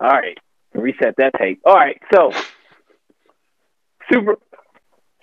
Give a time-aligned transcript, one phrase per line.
[0.00, 0.38] All right.
[0.74, 1.60] Reset that tape.
[1.64, 2.00] All right.
[2.14, 2.32] So
[4.10, 4.36] super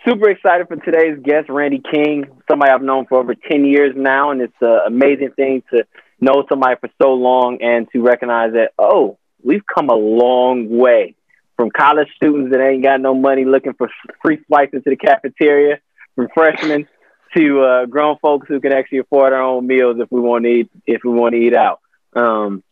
[0.08, 4.32] super excited for today's guest, Randy King, somebody I've known for over 10 years now.
[4.32, 5.86] And it's an amazing thing to
[6.20, 11.16] know somebody for so long and to recognize that, oh, we've come a long way
[11.58, 13.90] from college students that ain't got no money looking for
[14.22, 15.80] free flights into the cafeteria,
[16.16, 16.88] from freshmen
[17.36, 20.50] to uh, grown folks who can actually afford our own meals if we want to
[20.50, 21.80] eat if we want to eat out.
[22.16, 22.64] Um,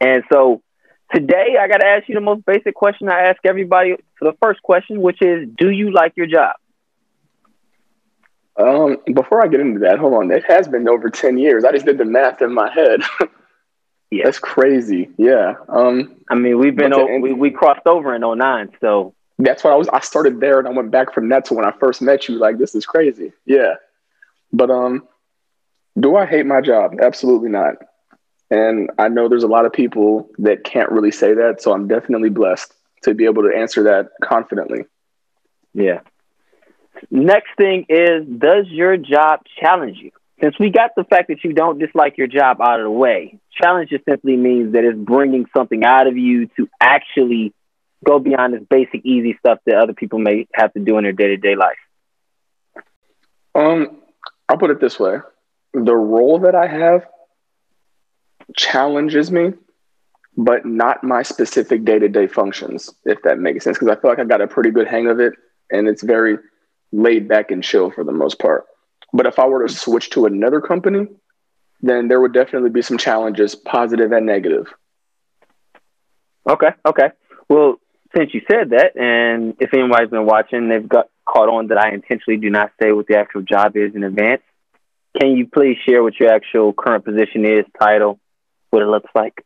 [0.00, 0.62] and so
[1.12, 4.36] today I got to ask you the most basic question I ask everybody for the
[4.40, 6.56] first question, which is, do you like your job?
[8.56, 10.30] Um, before I get into that, hold on.
[10.30, 11.64] It has been over 10 years.
[11.64, 13.00] I just did the math in my head.
[14.10, 14.24] yeah.
[14.24, 15.10] That's crazy.
[15.16, 15.54] Yeah.
[15.68, 18.70] Um, I mean, we've been, o- we, we crossed over in 09.
[18.80, 21.54] So that's what I was, I started there and I went back from that to
[21.54, 22.34] when I first met you.
[22.36, 23.32] Like, this is crazy.
[23.46, 23.74] Yeah.
[24.52, 25.06] But, um,
[25.98, 26.96] do I hate my job?
[27.00, 27.76] Absolutely not.
[28.50, 31.60] And I know there's a lot of people that can't really say that.
[31.60, 34.84] So I'm definitely blessed to be able to answer that confidently.
[35.74, 36.00] Yeah.
[37.10, 40.10] Next thing is, does your job challenge you?
[40.40, 43.38] Since we got the fact that you don't dislike your job out of the way,
[43.50, 47.52] challenge just simply means that it's bringing something out of you to actually
[48.04, 51.12] go beyond this basic, easy stuff that other people may have to do in their
[51.12, 51.76] day to day life.
[53.54, 54.00] Um,
[54.48, 55.18] I'll put it this way:
[55.74, 57.06] the role that I have
[58.56, 59.52] challenges me,
[60.36, 63.78] but not my specific day to day functions, if that makes sense.
[63.78, 65.34] Because I feel like I got a pretty good hang of it
[65.70, 66.38] and it's very
[66.92, 68.64] laid back and chill for the most part.
[69.12, 69.90] But if I were to mm-hmm.
[69.90, 71.08] switch to another company,
[71.80, 74.66] then there would definitely be some challenges, positive and negative.
[76.48, 77.10] Okay, okay.
[77.48, 77.76] Well,
[78.16, 81.92] since you said that, and if anybody's been watching, they've got caught on that I
[81.92, 84.42] intentionally do not say what the actual job is in advance.
[85.20, 88.18] Can you please share what your actual current position is, title,
[88.70, 89.44] what it looks like?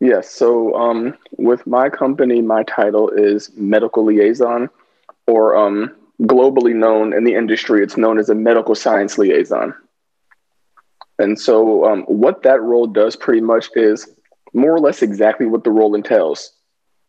[0.00, 0.30] Yes.
[0.30, 4.70] So um, with my company, my title is medical liaison,
[5.26, 9.74] or um, globally known in the industry, it's known as a medical science liaison.
[11.18, 14.08] And so, um, what that role does pretty much is
[14.54, 16.52] more or less exactly what the role entails.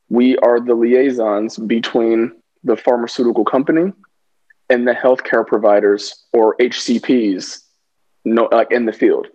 [0.09, 3.93] We are the liaisons between the pharmaceutical company
[4.69, 7.61] and the healthcare providers or HCPs,
[8.25, 9.27] no, like in the field.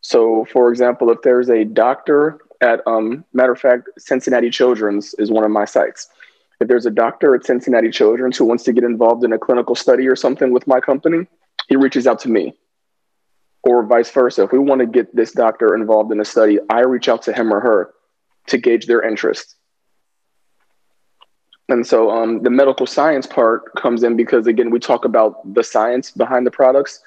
[0.00, 5.30] So, for example, if there's a doctor at, um, matter of fact, Cincinnati Children's is
[5.30, 6.08] one of my sites.
[6.60, 9.74] If there's a doctor at Cincinnati Children's who wants to get involved in a clinical
[9.74, 11.26] study or something with my company,
[11.68, 12.54] he reaches out to me.
[13.62, 14.44] Or vice versa.
[14.44, 17.32] If we want to get this doctor involved in a study, I reach out to
[17.32, 17.90] him or her
[18.48, 19.56] to gauge their interest.
[21.68, 25.62] And so um, the medical science part comes in because again, we talk about the
[25.62, 27.00] science behind the products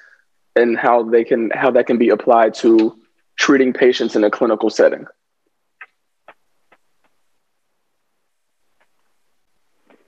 [0.56, 2.98] and how they can how that can be applied to
[3.36, 5.06] treating patients in a clinical setting.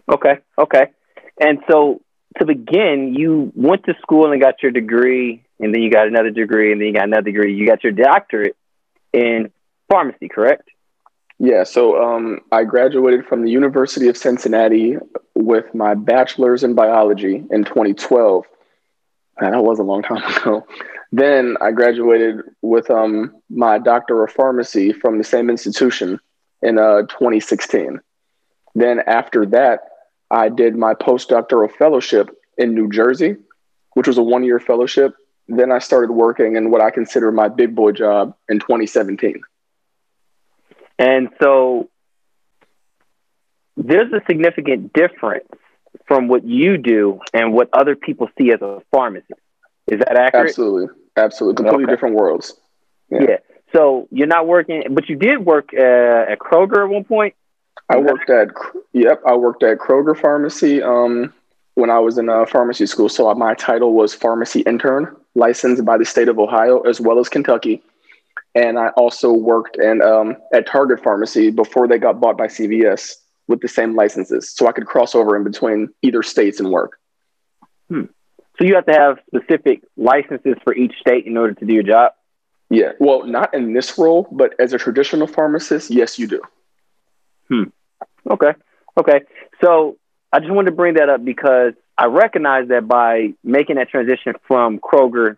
[0.08, 0.86] Okay, okay.
[1.40, 2.00] And so
[2.38, 6.30] to begin, you went to school and got your degree, and then you got another
[6.30, 7.54] degree, and then you got another degree.
[7.54, 8.56] You got your doctorate
[9.12, 9.50] in
[9.88, 10.70] pharmacy, correct?
[11.38, 14.96] Yeah, so um, I graduated from the University of Cincinnati
[15.34, 18.46] with my bachelor's in biology in 2012.
[19.40, 20.66] Man, that was a long time ago.
[21.12, 26.18] Then I graduated with um, my doctor of pharmacy from the same institution
[26.62, 28.00] in uh, 2016.
[28.74, 29.80] Then after that,
[30.30, 33.36] I did my postdoctoral fellowship in New Jersey,
[33.94, 35.14] which was a one year fellowship.
[35.48, 39.40] Then I started working in what I consider my big boy job in 2017.
[40.98, 41.88] And so
[43.76, 45.48] there's a significant difference
[46.06, 49.40] from what you do and what other people see as a pharmacist.
[49.90, 50.48] Is that accurate?
[50.48, 50.94] Absolutely.
[51.16, 51.56] Absolutely.
[51.56, 51.92] Completely okay.
[51.92, 52.54] different worlds.
[53.10, 53.18] Yeah.
[53.28, 53.36] yeah.
[53.72, 57.34] So you're not working, but you did work uh, at Kroger at one point?
[57.88, 58.48] I worked at
[58.92, 61.32] yep, I worked at Kroger Pharmacy um,
[61.74, 63.08] when I was in uh, pharmacy school.
[63.08, 67.28] So my title was pharmacy intern, licensed by the state of Ohio as well as
[67.28, 67.82] Kentucky.
[68.54, 73.16] And I also worked in, um, at Target Pharmacy before they got bought by CVS
[73.48, 76.98] with the same licenses, so I could cross over in between either states and work.
[77.88, 78.04] Hmm.
[78.58, 81.82] So you have to have specific licenses for each state in order to do your
[81.82, 82.12] job.
[82.70, 86.42] Yeah, well, not in this role, but as a traditional pharmacist, yes, you do.
[87.48, 87.64] Hmm.
[88.28, 88.54] Okay.
[88.96, 89.20] Okay.
[89.62, 89.98] So
[90.32, 94.34] I just wanted to bring that up because I recognize that by making that transition
[94.48, 95.36] from Kroger,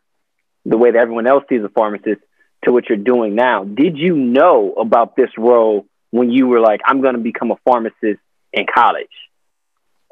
[0.65, 2.21] the way that everyone else sees a pharmacist,
[2.65, 6.81] to what you're doing now, did you know about this role when you were like,
[6.85, 8.21] I'm going to become a pharmacist
[8.53, 9.07] in college?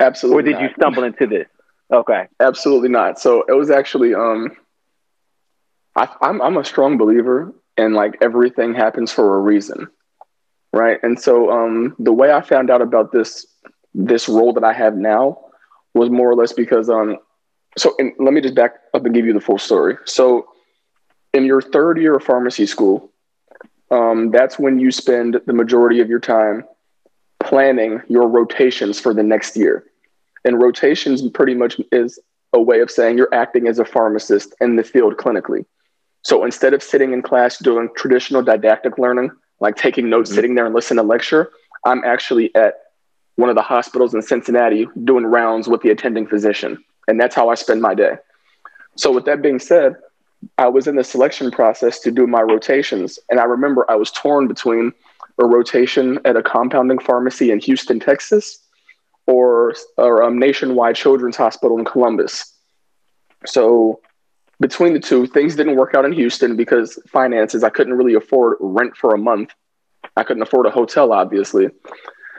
[0.00, 0.38] Absolutely.
[0.38, 0.62] Or did not.
[0.62, 1.46] you stumble into this?
[1.92, 2.26] Okay.
[2.40, 3.18] Absolutely not.
[3.18, 4.56] So it was actually, um,
[5.94, 9.88] I, I'm, I'm a strong believer in like everything happens for a reason
[10.76, 10.98] right?
[11.02, 13.46] And so um, the way I found out about this
[13.94, 15.40] this role that I have now
[15.94, 17.16] was more or less because um,
[17.78, 19.96] so let me just back up and give you the full story.
[20.04, 20.48] So
[21.32, 23.10] in your third year of pharmacy school,
[23.90, 26.64] um, that's when you spend the majority of your time
[27.40, 29.84] planning your rotations for the next year.
[30.44, 32.18] And rotations pretty much is
[32.52, 35.64] a way of saying you're acting as a pharmacist in the field clinically.
[36.22, 39.30] So instead of sitting in class doing traditional didactic learning,
[39.60, 40.36] like taking notes, mm-hmm.
[40.36, 41.50] sitting there and listening to lecture,
[41.84, 42.74] I'm actually at
[43.36, 46.82] one of the hospitals in Cincinnati doing rounds with the attending physician.
[47.06, 48.16] And that's how I spend my day.
[48.96, 49.94] So, with that being said,
[50.58, 53.18] I was in the selection process to do my rotations.
[53.30, 54.92] And I remember I was torn between
[55.38, 58.58] a rotation at a compounding pharmacy in Houston, Texas,
[59.26, 62.54] or, or a nationwide children's hospital in Columbus.
[63.44, 64.00] So,
[64.58, 68.56] between the two, things didn't work out in Houston because finances, I couldn't really afford
[68.58, 69.52] rent for a month.
[70.16, 71.68] I couldn't afford a hotel, obviously.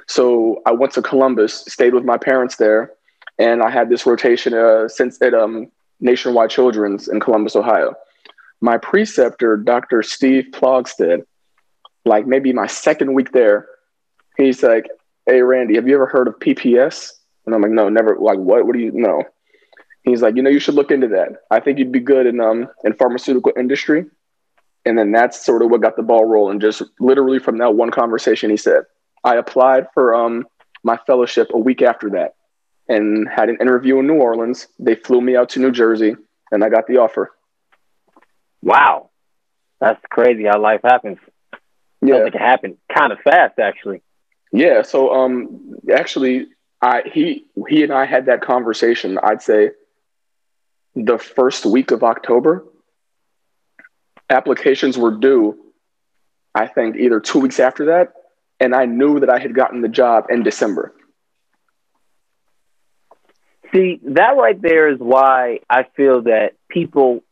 [0.08, 2.94] So I went to Columbus, stayed with my parents there,
[3.38, 7.96] and I had this rotation uh, since at um, Nationwide Children's in Columbus, Ohio.
[8.62, 10.02] My preceptor, Dr.
[10.04, 11.24] Steve Plogsted,
[12.06, 13.68] like maybe my second week there,
[14.38, 14.88] he's like,
[15.26, 17.12] "Hey, Randy, have you ever heard of PPS?"
[17.46, 18.66] And I'm like, "No, never." Like, what?
[18.66, 19.24] What do you know?
[20.04, 21.44] He's like, "You know, you should look into that.
[21.52, 24.06] I think you'd be good in um in pharmaceutical industry."
[24.86, 26.62] And then that's sort of what got the ball rolling.
[26.62, 28.84] Just literally from that one conversation, he said,
[29.26, 30.48] I applied for um,
[30.82, 32.36] my fellowship a week after that
[32.90, 34.68] and had an interview in New Orleans.
[34.80, 36.16] They flew me out to New Jersey
[36.52, 37.32] and I got the offer.
[38.62, 39.10] Wow.
[39.80, 41.20] That's crazy how life happens.
[42.02, 42.16] Yeah.
[42.16, 44.02] Sounds like it happened kind of fast actually.
[44.52, 44.82] Yeah.
[44.82, 46.48] So um actually
[46.82, 49.72] I he he and I had that conversation, I'd say
[50.96, 52.66] the first week of October.
[54.30, 55.58] Applications were due,
[56.54, 58.14] I think either two weeks after that
[58.60, 60.94] and I knew that I had gotten the job in December.
[63.78, 67.24] See, that right there is why I feel that people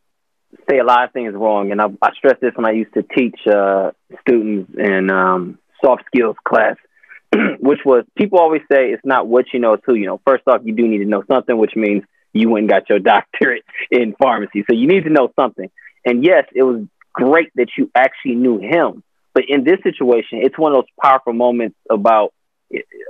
[0.70, 1.72] say a lot of things wrong.
[1.72, 6.04] And I, I stress this when I used to teach uh, students in um, soft
[6.06, 6.76] skills class,
[7.60, 10.22] which was people always say it's not what you know, it's who you know.
[10.26, 13.00] First off, you do need to know something, which means you went and got your
[13.14, 14.64] doctorate in pharmacy.
[14.70, 15.72] So you need to know something.
[16.06, 19.02] And yes, it was great that you actually knew him.
[19.34, 22.34] But in this situation, it's one of those powerful moments about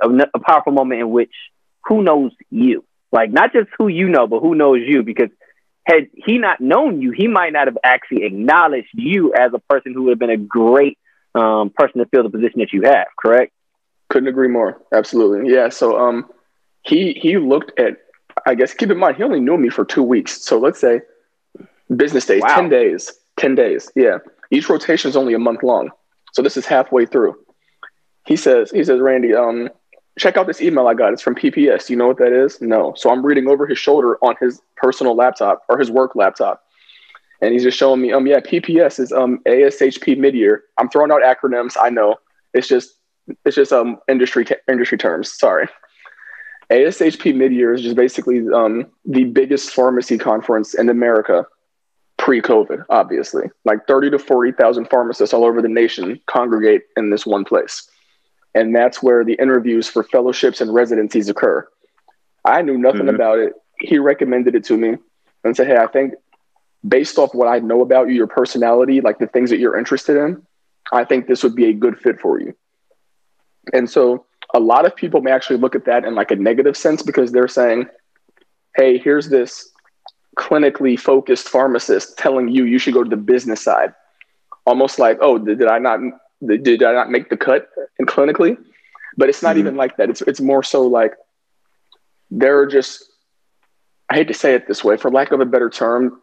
[0.02, 1.34] a, powerful moment in which
[1.86, 5.04] who knows you, like not just who you know, but who knows you.
[5.04, 5.30] Because
[5.86, 9.94] had he not known you, he might not have actually acknowledged you as a person
[9.94, 10.98] who would have been a great
[11.34, 13.07] um, person to fill the position that you have.
[13.19, 13.52] Correct?
[14.10, 14.81] Couldn't agree more.
[14.94, 15.54] Absolutely.
[15.54, 15.69] Yeah.
[15.69, 16.30] So um,
[16.84, 17.98] he he looked at.
[18.46, 20.44] I guess keep in mind he only knew me for two weeks.
[20.44, 21.01] So let's say
[21.96, 22.56] business days, wow.
[22.56, 23.90] ten days, ten days.
[23.96, 24.18] Yeah.
[24.51, 25.90] Each rotation is only a month long.
[26.34, 27.36] So this is halfway through.
[28.25, 29.69] He says, he says, Randy, um,
[30.17, 31.13] check out this email I got.
[31.13, 31.89] It's from PPS.
[31.89, 32.62] You know what that is?
[32.62, 32.94] No.
[32.95, 36.63] So I'm reading over his shoulder on his personal laptop or his work laptop.
[37.41, 40.63] And he's just showing me, um, yeah, PPS is um ASHP mid-year.
[40.77, 41.73] I'm throwing out acronyms.
[41.79, 42.15] I know.
[42.53, 42.95] It's just
[43.44, 45.31] it's just um industry t- industry terms.
[45.31, 45.67] Sorry.
[46.71, 51.45] ASHP mid-year is just basically um the biggest pharmacy conference in America
[52.17, 53.51] pre-COVID, obviously.
[53.65, 57.88] Like 30 to 40,000 pharmacists all over the nation congregate in this one place.
[58.56, 61.68] And that's where the interviews for fellowships and residencies occur.
[62.46, 63.15] I knew nothing mm-hmm.
[63.15, 63.53] about it.
[63.79, 64.96] He recommended it to me
[65.44, 66.13] and said, Hey, I think
[66.88, 70.18] based off what I know about you, your personality, like the things that you're interested
[70.18, 70.41] in,
[70.94, 72.56] I think this would be a good fit for you.
[73.74, 76.77] And so a lot of people may actually look at that in like a negative
[76.77, 77.88] sense because they're saying,
[78.77, 79.70] Hey, here's this
[80.38, 83.94] clinically focused pharmacist telling you you should go to the business side
[84.65, 86.00] almost like oh did, did i not
[86.46, 88.58] did i not make the cut in clinically
[89.18, 89.60] but it's not mm-hmm.
[89.60, 91.14] even like that it's it's more so like
[92.32, 93.04] there are just
[94.10, 96.22] i hate to say it this way for lack of a better term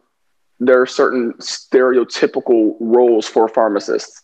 [0.59, 4.21] there are certain stereotypical roles for pharmacists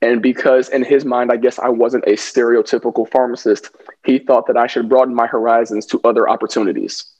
[0.00, 3.70] and because in his mind i guess i wasn't a stereotypical pharmacist
[4.04, 7.12] he thought that i should broaden my horizons to other opportunities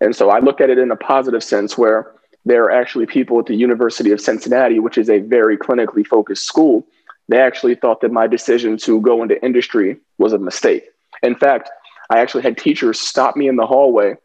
[0.00, 2.12] and so I look at it in a positive sense where
[2.46, 6.44] there are actually people at the University of Cincinnati, which is a very clinically focused
[6.44, 6.86] school.
[7.30, 10.84] They actually thought that my decision to go into industry was a mistake.
[11.22, 11.70] In fact,
[12.10, 14.16] I actually had teachers stop me in the hallway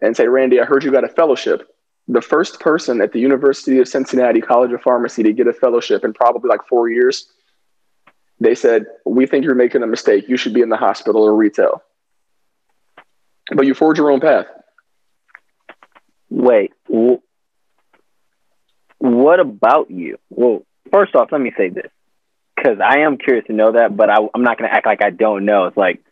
[0.00, 1.68] and say, Randy, I heard you got a fellowship.
[2.08, 6.04] The first person at the University of Cincinnati College of Pharmacy to get a fellowship
[6.04, 7.28] in probably like four years,
[8.38, 10.28] they said, We think you're making a mistake.
[10.28, 11.82] You should be in the hospital or retail.
[13.54, 14.46] But you forge your own path
[16.30, 17.20] wait, w-
[18.98, 20.18] what about you?
[20.30, 21.90] Well, first off, let me say this.
[22.56, 25.02] Because I am curious to know that, but I, I'm not going to act like
[25.04, 25.66] I don't know.
[25.66, 26.02] It's like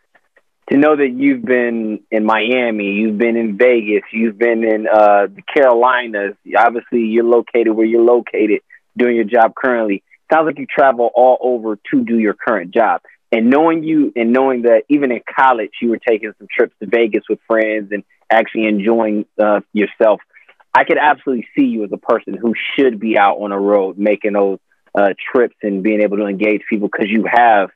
[0.69, 5.27] to know that you've been in Miami, you've been in Vegas, you've been in uh,
[5.27, 6.35] the Carolinas.
[6.57, 8.61] Obviously, you're located where you're located
[8.97, 10.03] doing your job currently.
[10.31, 13.01] Sounds like you travel all over to do your current job.
[13.31, 16.87] And knowing you and knowing that even in college, you were taking some trips to
[16.87, 20.21] Vegas with friends and actually enjoying uh, yourself,
[20.73, 23.97] I could absolutely see you as a person who should be out on the road
[23.97, 24.59] making those
[24.97, 27.69] uh, trips and being able to engage people because you have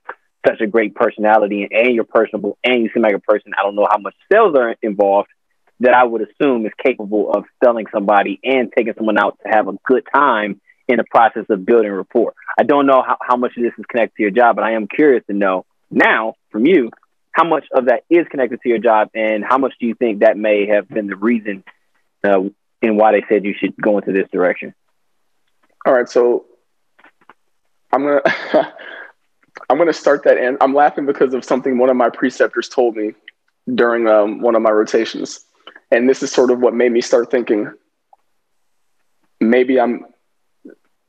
[0.47, 3.51] such a great personality and, and you're personable and you seem like a person.
[3.57, 5.29] I don't know how much sales are involved
[5.81, 9.67] that I would assume is capable of selling somebody and taking someone out to have
[9.67, 12.33] a good time in the process of building rapport.
[12.57, 14.71] I don't know how, how much of this is connected to your job, but I
[14.71, 16.89] am curious to know now from you
[17.31, 20.19] how much of that is connected to your job and how much do you think
[20.19, 21.63] that may have been the reason
[22.23, 22.41] uh,
[22.81, 24.73] in why they said you should go into this direction?
[25.85, 26.45] All right, so
[27.91, 28.21] I'm gonna
[29.69, 32.95] I'm gonna start that, and I'm laughing because of something one of my preceptors told
[32.95, 33.13] me
[33.73, 35.45] during um, one of my rotations,
[35.91, 37.71] and this is sort of what made me start thinking.
[39.41, 40.05] Maybe I'm,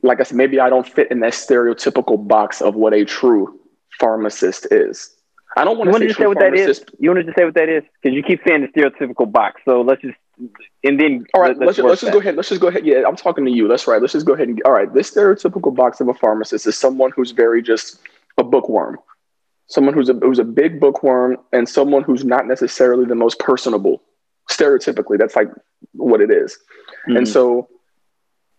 [0.03, 3.59] like I said, maybe I don't fit in that stereotypical box of what a true
[3.99, 5.13] pharmacist is.
[5.57, 6.83] I don't want to say, say what that is.
[6.97, 9.61] You wanted to just say what that is because you keep saying the stereotypical box.
[9.65, 10.17] So let's just
[10.83, 12.35] and then all right, let's, let's, just, let's just go ahead.
[12.35, 12.85] Let's just go ahead.
[12.85, 13.67] Yeah, I'm talking to you.
[13.67, 14.01] That's right.
[14.01, 14.91] Let's just go ahead and all right.
[14.93, 17.99] This stereotypical box of a pharmacist is someone who's very just
[18.37, 18.97] a bookworm,
[19.67, 24.01] someone who's a who's a big bookworm, and someone who's not necessarily the most personable.
[24.49, 25.49] Stereotypically, that's like
[25.93, 26.57] what it is.
[27.07, 27.17] Mm-hmm.
[27.17, 27.69] And so,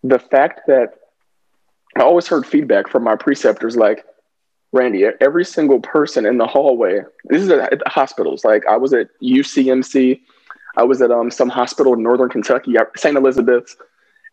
[0.03, 0.95] the fact that
[1.95, 4.05] I always heard feedback from my preceptors like,
[4.71, 7.01] Randy, every single person in the hallway.
[7.25, 8.43] This is at, at hospitals.
[8.43, 10.21] Like I was at UCMC
[10.75, 13.15] I was at um, some hospital in Northern Kentucky, St.
[13.15, 13.77] Elizabeth's.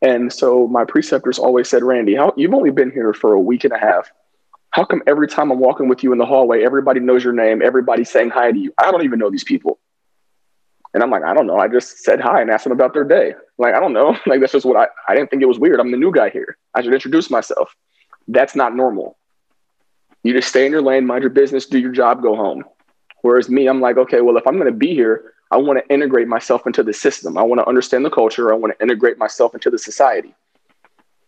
[0.03, 3.65] And so my preceptors always said, Randy, how, you've only been here for a week
[3.65, 4.11] and a half.
[4.71, 7.61] How come every time I'm walking with you in the hallway, everybody knows your name,
[7.61, 8.73] everybody's saying hi to you?
[8.79, 9.79] I don't even know these people.
[10.95, 11.59] And I'm like, I don't know.
[11.59, 13.35] I just said hi and asked them about their day.
[13.59, 14.17] Like, I don't know.
[14.27, 15.81] Like, that's just what I, I didn't think it was weird.
[15.81, 16.57] I'm the new guy here.
[16.75, 17.77] I should introduce myself.
[18.27, 19.17] That's not normal.
[20.23, 22.65] You just stay in your lane, mind your business, do your job, go home.
[23.23, 25.93] Whereas me, I'm like, okay, well, if I'm going to be here, I want to
[25.93, 27.37] integrate myself into the system.
[27.37, 28.53] I want to understand the culture.
[28.53, 30.35] I want to integrate myself into the society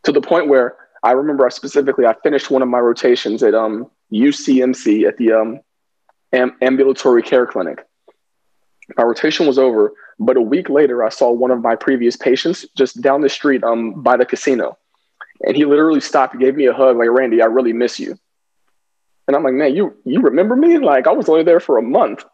[0.05, 3.55] to the point where I remember I specifically, I finished one of my rotations at
[3.55, 5.61] um, UCMC at the um,
[6.33, 7.85] am- ambulatory care clinic.
[8.97, 12.67] My rotation was over, but a week later, I saw one of my previous patients
[12.77, 14.79] just down the street um, by the casino.
[15.45, 18.17] And he literally stopped, gave me a hug, like, Randy, I really miss you.
[19.27, 20.79] And I'm like, man, you you remember me?
[20.79, 22.25] Like I was only there for a month.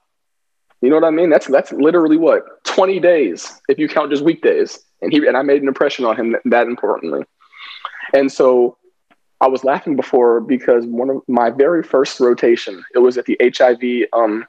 [0.81, 1.31] You know what I mean?
[1.31, 4.79] That's that's literally what 20 days if you count just weekdays.
[5.03, 7.25] And he and I made an impression on him that, that importantly.
[8.15, 8.79] And so
[9.41, 13.39] I was laughing before because one of my very first rotation, it was at the
[13.41, 14.47] HIV um,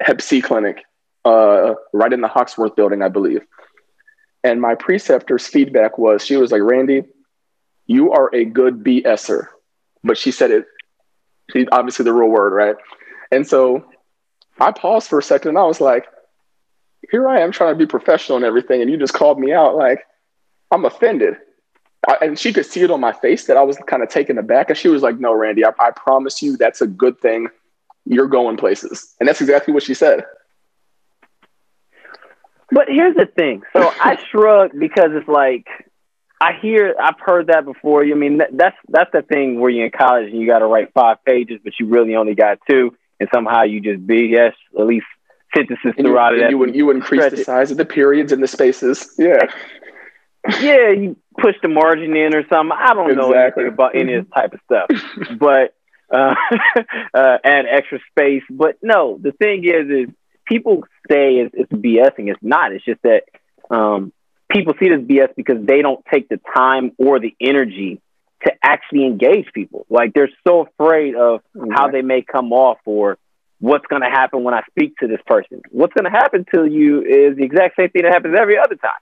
[0.00, 0.82] Hep C clinic,
[1.24, 3.42] uh, right in the Hoxworth building, I believe.
[4.44, 7.04] And my preceptor's feedback was, she was like, Randy,
[7.86, 9.48] you are a good BSer.
[10.04, 10.66] But she said it,
[11.52, 12.76] she, obviously the real word, right?
[13.32, 13.84] And so
[14.60, 16.06] I paused for a second and I was like,
[17.10, 19.76] here I am trying to be professional and everything, and you just called me out.
[19.76, 20.00] Like,
[20.70, 21.36] I'm offended.
[22.08, 24.38] I, and she could see it on my face that I was kind of taken
[24.38, 24.68] aback.
[24.68, 27.48] And she was like, No, Randy, I, I promise you that's a good thing.
[28.04, 29.14] You're going places.
[29.18, 30.24] And that's exactly what she said.
[32.70, 33.62] But here's the thing.
[33.72, 35.66] So I shrug because it's like
[36.40, 38.04] I hear I've heard that before.
[38.04, 40.92] I mean that's that's the thing where you're in college and you got to write
[40.92, 45.06] five pages, but you really only got two and somehow you just BS at least
[45.54, 46.50] sentences and throughout you, it.
[46.50, 49.14] You would you increase the size of the periods and the spaces.
[49.18, 49.42] Yeah.
[50.60, 52.76] yeah, you push the margin in or something.
[52.78, 53.14] I don't exactly.
[53.14, 55.74] know anything about any of this type of stuff, but
[56.12, 56.34] uh,
[57.14, 58.42] uh, add extra space.
[58.50, 60.14] But no, the thing is, is
[60.46, 62.30] people say it's, it's BSing.
[62.30, 62.72] It's not.
[62.72, 63.22] It's just that
[63.70, 64.12] um,
[64.50, 68.00] people see this BS because they don't take the time or the energy
[68.44, 69.86] to actually engage people.
[69.88, 71.70] Like they're so afraid of mm-hmm.
[71.72, 73.18] how they may come off or
[73.58, 75.62] what's going to happen when I speak to this person.
[75.70, 78.76] What's going to happen to you is the exact same thing that happens every other
[78.76, 78.92] time.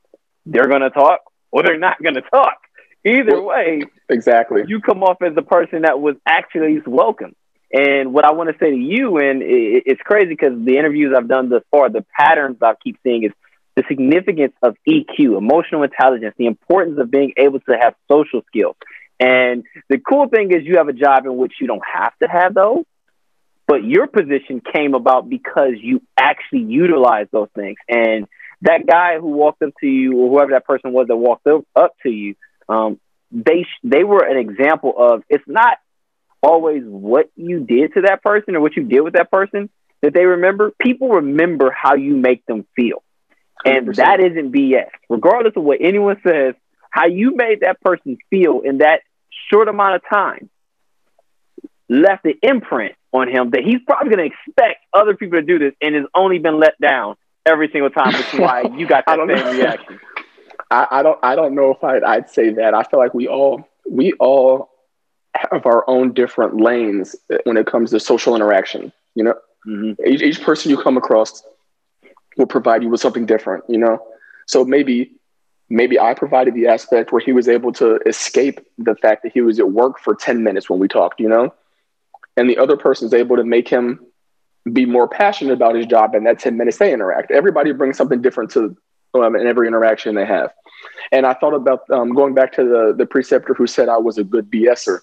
[0.46, 2.58] They're going to talk or they're not going to talk.
[3.04, 4.62] Either way, exactly.
[4.66, 7.34] You come off as the person that was actually welcome.
[7.72, 11.28] And what I want to say to you, and it's crazy because the interviews I've
[11.28, 13.32] done thus far, the patterns I keep seeing is
[13.74, 18.76] the significance of EQ, emotional intelligence, the importance of being able to have social skills.
[19.20, 22.28] And the cool thing is you have a job in which you don't have to
[22.28, 22.84] have those,
[23.66, 27.76] but your position came about because you actually utilize those things.
[27.88, 28.26] And
[28.62, 31.64] that guy who walked up to you, or whoever that person was that walked up,
[31.76, 32.34] up to you,
[32.68, 32.98] um,
[33.30, 35.78] they they were an example of it's not
[36.42, 39.70] always what you did to that person or what you did with that person
[40.02, 40.72] that they remember.
[40.78, 43.02] People remember how you make them feel.
[43.64, 43.96] And 100%.
[43.96, 44.90] that isn't BS.
[45.08, 46.54] Regardless of what anyone says,
[46.94, 49.00] how you made that person feel in that
[49.50, 50.48] short amount of time
[51.88, 55.58] left an imprint on him that he's probably going to expect other people to do
[55.58, 59.04] this and has only been let down every single time, which is why you got
[59.06, 59.50] that same know.
[59.50, 59.98] reaction.
[60.70, 62.74] I, I don't I don't know if I'd, I'd say that.
[62.74, 64.70] I feel like we all we all
[65.34, 68.92] have our own different lanes when it comes to social interaction.
[69.16, 69.34] You know,
[69.66, 69.96] Mhm.
[70.06, 71.42] each, each person you come across
[72.36, 73.64] will provide you with something different.
[73.68, 73.98] You know,
[74.46, 75.12] so maybe
[75.74, 79.40] maybe I provided the aspect where he was able to escape the fact that he
[79.40, 81.20] was at work for ten minutes when we talked.
[81.20, 81.54] You know,
[82.36, 84.00] and the other person is able to make him
[84.72, 87.30] be more passionate about his job and that 10 minutes they interact.
[87.30, 88.76] Everybody brings something different to
[89.14, 90.52] um, in every interaction they have.
[91.12, 94.18] And i thought about um, going back to the, the preceptor who said i was
[94.18, 95.00] a good bser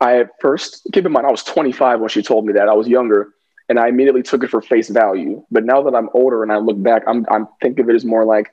[0.00, 2.68] i at first keep in mind i was 25 when she told me that.
[2.68, 3.32] I was younger
[3.68, 5.44] and i immediately took it for face value.
[5.50, 8.04] But now that i'm older and i look back i'm, I'm think of it as
[8.04, 8.52] more like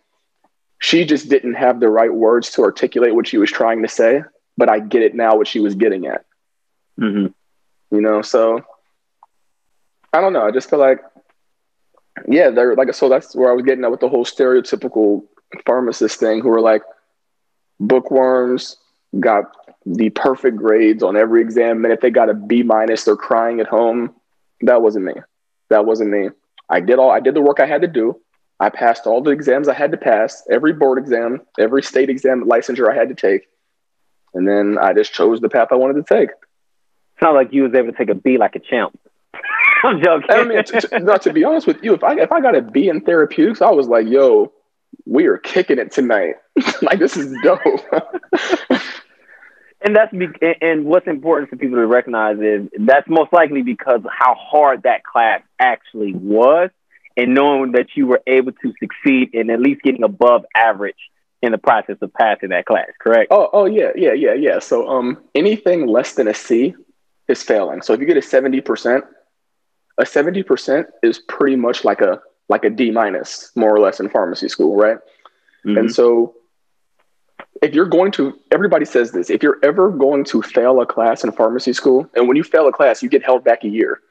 [0.81, 4.23] she just didn't have the right words to articulate what she was trying to say
[4.57, 6.25] but i get it now what she was getting at.
[6.99, 7.33] Mhm.
[7.91, 8.63] you know so
[10.13, 10.99] i don't know i just feel like
[12.27, 15.23] yeah they're like so that's where i was getting at with the whole stereotypical
[15.65, 16.83] pharmacist thing who are like
[17.79, 18.77] bookworms
[19.19, 19.45] got
[19.85, 23.59] the perfect grades on every exam and if they got a b minus they're crying
[23.59, 24.13] at home.
[24.61, 25.13] That wasn't me.
[25.69, 26.29] That wasn't me.
[26.69, 28.19] I did all i did the work i had to do
[28.61, 32.45] i passed all the exams i had to pass every board exam every state exam
[32.45, 33.49] licensure i had to take
[34.33, 36.29] and then i just chose the path i wanted to take
[37.21, 38.99] Sounds like you was able to take a B like a champ.
[39.83, 40.25] I'm joking.
[40.29, 42.55] I mean, to, to, no, to be honest with you, if I if I got
[42.55, 44.51] a B in therapeutics, I was like, "Yo,
[45.05, 46.35] we are kicking it tonight.
[46.81, 47.61] like this is dope."
[49.81, 53.61] and that's be- and- and what's important for people to recognize is that's most likely
[53.61, 56.71] because how hard that class actually was,
[57.17, 60.95] and knowing that you were able to succeed in at least getting above average
[61.41, 62.89] in the process of passing that class.
[62.99, 63.31] Correct?
[63.31, 64.59] oh, oh yeah, yeah, yeah, yeah.
[64.59, 66.75] So, um, anything less than a C
[67.27, 67.81] is failing.
[67.81, 69.05] So if you get a seventy percent,
[69.97, 73.99] a seventy percent is pretty much like a like a D minus, more or less,
[73.99, 74.97] in pharmacy school, right?
[75.65, 75.79] Mhm.
[75.79, 76.35] And so,
[77.61, 81.23] if you're going to, everybody says this, if you're ever going to fail a class
[81.23, 84.01] in pharmacy school, and when you fail a class, you get held back a year.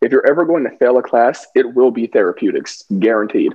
[0.00, 3.52] If you're ever going to fail a class, it will be therapeutics, guaranteed.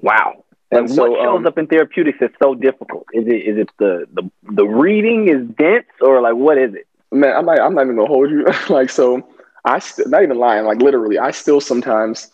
[0.00, 0.44] Wow.
[0.70, 3.06] And Like, so, what shows um, up in therapeutics that's so difficult?
[3.12, 6.88] Is it is it the, the the reading is dense or like what is it?
[7.10, 8.46] man, I'm not, I'm not even gonna hold you.
[8.68, 9.26] like, so
[9.64, 12.30] I, st- not even lying, like literally, I still sometimes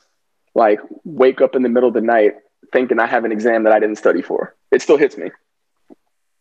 [0.54, 2.34] like wake up in the middle of the night
[2.72, 4.54] thinking I have an exam that I didn't study for.
[4.70, 5.30] It still hits me.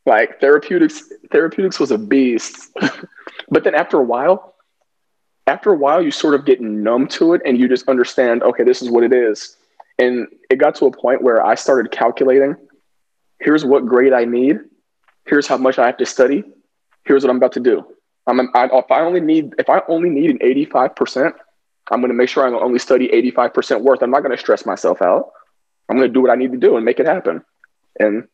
[0.05, 2.69] Like therapeutics, therapeutics was a beast.
[3.49, 4.52] but then after a while,
[5.47, 8.63] after a while, you sort of get numb to it and you just understand, okay,
[8.63, 9.57] this is what it is.
[9.99, 12.55] And it got to a point where I started calculating
[13.39, 14.57] here's what grade I need,
[15.25, 16.43] here's how much I have to study,
[17.05, 17.85] here's what I'm about to do.
[18.25, 21.33] I'm, I, if I only need if I only need an 85%,
[21.91, 24.01] I'm going to make sure I only study 85% worth.
[24.01, 25.31] I'm not going to stress myself out.
[25.89, 27.43] I'm going to do what I need to do and make it happen.
[27.99, 28.27] And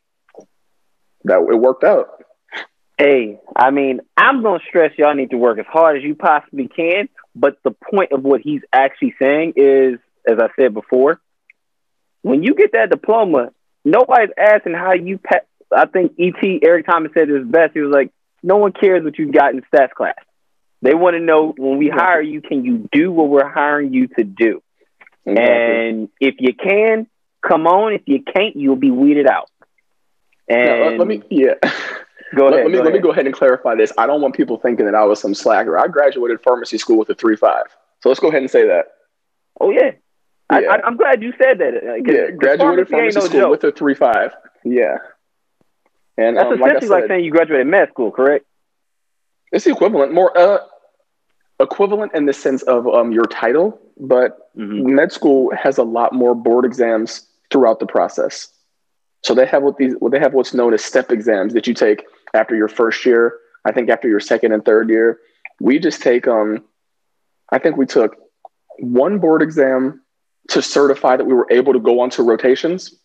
[1.24, 2.24] that it worked out.
[3.00, 6.68] Hey, I mean, I'm gonna stress y'all need to work as hard as you possibly
[6.68, 7.08] can.
[7.34, 11.22] But the point of what he's actually saying is, as I said before,
[12.24, 13.52] when you get that diploma,
[13.86, 15.44] nobody's asking how you pass.
[15.74, 17.72] I think ET Eric Thomas said this best.
[17.74, 18.12] He was like,
[18.44, 20.20] "No one cares what you've got in stats class.
[20.82, 24.08] They want to know when we hire you, can you do what we're hiring you
[24.08, 24.62] to do?
[25.26, 25.88] Exactly.
[25.88, 27.08] And if you can,
[27.48, 27.94] come on.
[27.94, 29.50] If you can't, you'll be weeded out."
[30.52, 31.54] Uh, and Now, let me yeah.
[32.36, 32.66] go let, ahead.
[32.66, 33.04] let me go let me ahead.
[33.04, 33.92] go ahead and clarify this.
[33.98, 35.78] I don't want people thinking that I was some slacker.
[35.78, 37.66] I graduated pharmacy school with a three five.
[38.02, 38.86] So let's go ahead and say that.
[39.60, 39.92] Oh yeah.
[40.50, 40.72] I, Yeah.
[40.74, 41.74] I, I'm glad you said that.
[41.76, 43.52] uh, Yeah, graduated pharmacy pharmacy no school joke.
[43.52, 44.34] with a three five.
[44.64, 44.98] Yeah.
[46.18, 48.46] And That's um, essentially like said, saying you graduated med school, correct?
[49.52, 50.60] it's the equivalent, more uh,
[51.60, 54.94] equivalent in the sense of um, your title, but Mm-hmm.
[54.96, 58.50] med school has a lot more board exams throughout the process.
[59.24, 61.74] So they have what these well, they have what's known as step exams that you
[61.74, 63.38] take after your first year.
[63.66, 65.20] I think after your second and third year,
[65.60, 66.64] we just take um,
[67.52, 68.16] I think we took
[68.80, 70.02] one board exam
[70.50, 72.96] to certify that we were able to go onto rotations,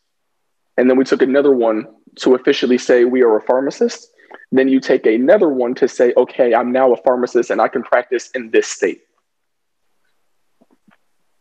[0.77, 4.09] and then we took another one to officially say we are a pharmacist.
[4.53, 7.83] Then you take another one to say, okay, I'm now a pharmacist and I can
[7.83, 9.03] practice in this state.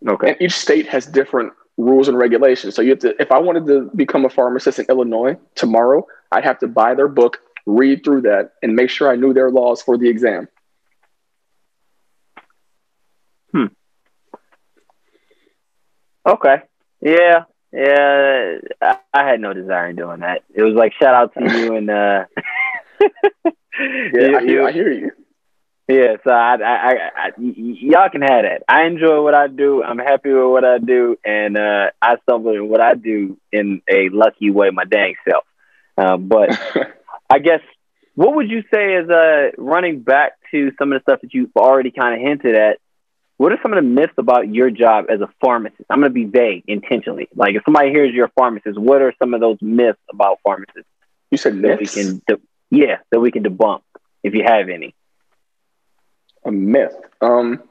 [0.07, 0.29] Okay.
[0.29, 2.75] And each state has different rules and regulations.
[2.75, 6.43] So you have to, if I wanted to become a pharmacist in Illinois tomorrow, I'd
[6.43, 9.81] have to buy their book, read through that, and make sure I knew their laws
[9.81, 10.47] for the exam.
[13.51, 13.65] Hmm.
[16.25, 16.57] Okay.
[17.01, 17.43] Yeah.
[17.71, 18.57] Yeah.
[18.81, 20.43] I, I had no desire in doing that.
[20.53, 22.25] It was like shout out to you and uh
[23.79, 25.11] Yeah, you, I, hear, you, I hear you.
[25.87, 28.63] Yeah, so I, I, I, I y- y'all can have that.
[28.69, 29.83] I enjoy what I do.
[29.83, 33.81] I'm happy with what I do, and uh, I stumble in what I do in
[33.89, 35.43] a lucky way, my dang self.
[35.97, 36.49] Uh, but
[37.33, 37.61] I guess
[38.15, 41.55] what would you say is uh, running back to some of the stuff that you've
[41.55, 42.77] already kind of hinted at?
[43.37, 45.85] What are some of the myths about your job as a pharmacist?
[45.89, 47.27] I'm going to be vague intentionally.
[47.35, 50.89] Like if somebody hears you're a pharmacist, what are some of those myths about pharmacists
[51.31, 51.95] you said that we myths?
[51.95, 53.81] can, de- yeah, that we can debunk
[54.21, 54.93] if you have any?
[56.45, 56.93] a myth.
[57.21, 57.63] Um,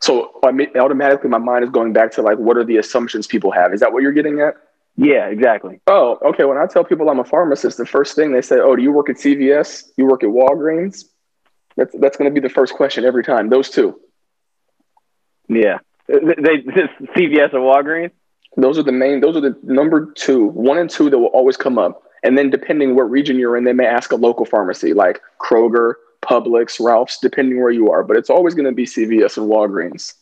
[0.00, 3.26] so I mean, automatically my mind is going back to like, what are the assumptions
[3.26, 3.72] people have?
[3.72, 4.54] Is that what you're getting at?
[4.96, 5.80] Yeah, exactly.
[5.86, 6.44] Oh, okay.
[6.44, 8.92] When I tell people I'm a pharmacist, the first thing they say, "Oh, do you
[8.92, 9.90] work at CVS?
[9.96, 11.04] You work at Walgreens?"
[11.76, 13.48] That's that's going to be the first question every time.
[13.48, 13.98] Those two.
[15.48, 15.78] Yeah.
[16.08, 16.58] They, they
[17.16, 18.10] CVS or Walgreens.
[18.56, 19.20] Those are the main.
[19.20, 22.02] Those are the number two, one and two that will always come up.
[22.22, 25.94] And then depending what region you're in, they may ask a local pharmacy like Kroger,
[26.20, 28.04] Publix, Ralph's, depending where you are.
[28.04, 30.12] But it's always going to be CVS and Walgreens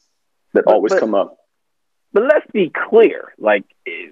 [0.55, 1.37] that But- always but- come up.
[2.12, 3.33] But let's be clear.
[3.38, 3.64] Like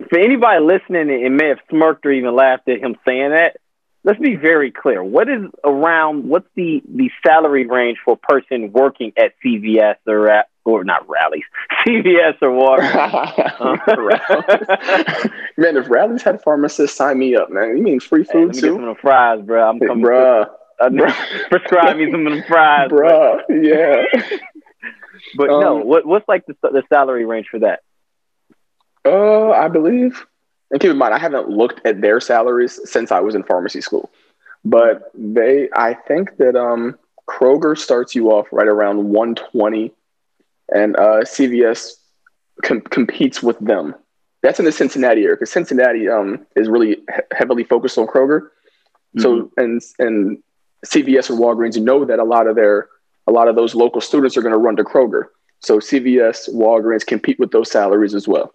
[0.08, 3.56] for anybody listening it may have smirked or even laughed at him saying that,
[4.04, 5.02] let's be very clear.
[5.02, 6.24] What is around?
[6.28, 11.08] What's the the salary range for a person working at CVS or at, or not
[11.08, 11.42] Rally's,
[11.86, 13.88] CVS or Walgreens?
[15.56, 17.76] man, if Rally's had pharmacists, sign me up, man.
[17.76, 18.88] You mean free Hey, let food me get some too?
[18.88, 19.68] of the fries, bro.
[19.68, 20.04] I'm coming.
[20.04, 20.46] Bruh,
[20.80, 20.90] Uh,
[21.50, 23.40] prescribe me some of the fries, bro.
[23.50, 24.04] yeah.
[25.36, 27.80] But no, Um, what what's like the the salary range for that?
[29.04, 30.26] Uh, I believe.
[30.70, 33.80] And keep in mind, I haven't looked at their salaries since I was in pharmacy
[33.80, 34.10] school,
[34.64, 39.92] but they, I think that um, Kroger starts you off right around 120,
[40.74, 41.94] and uh, CVS
[42.62, 43.94] com- competes with them.
[44.42, 48.48] That's in the Cincinnati area because Cincinnati um, is really he- heavily focused on Kroger.
[49.16, 50.38] So and and
[50.86, 52.88] CVS and Walgreens, you know that a lot of their
[53.26, 55.24] a lot of those local students are going to run to Kroger.
[55.60, 58.52] So CVS, Walgreens compete with those salaries as well.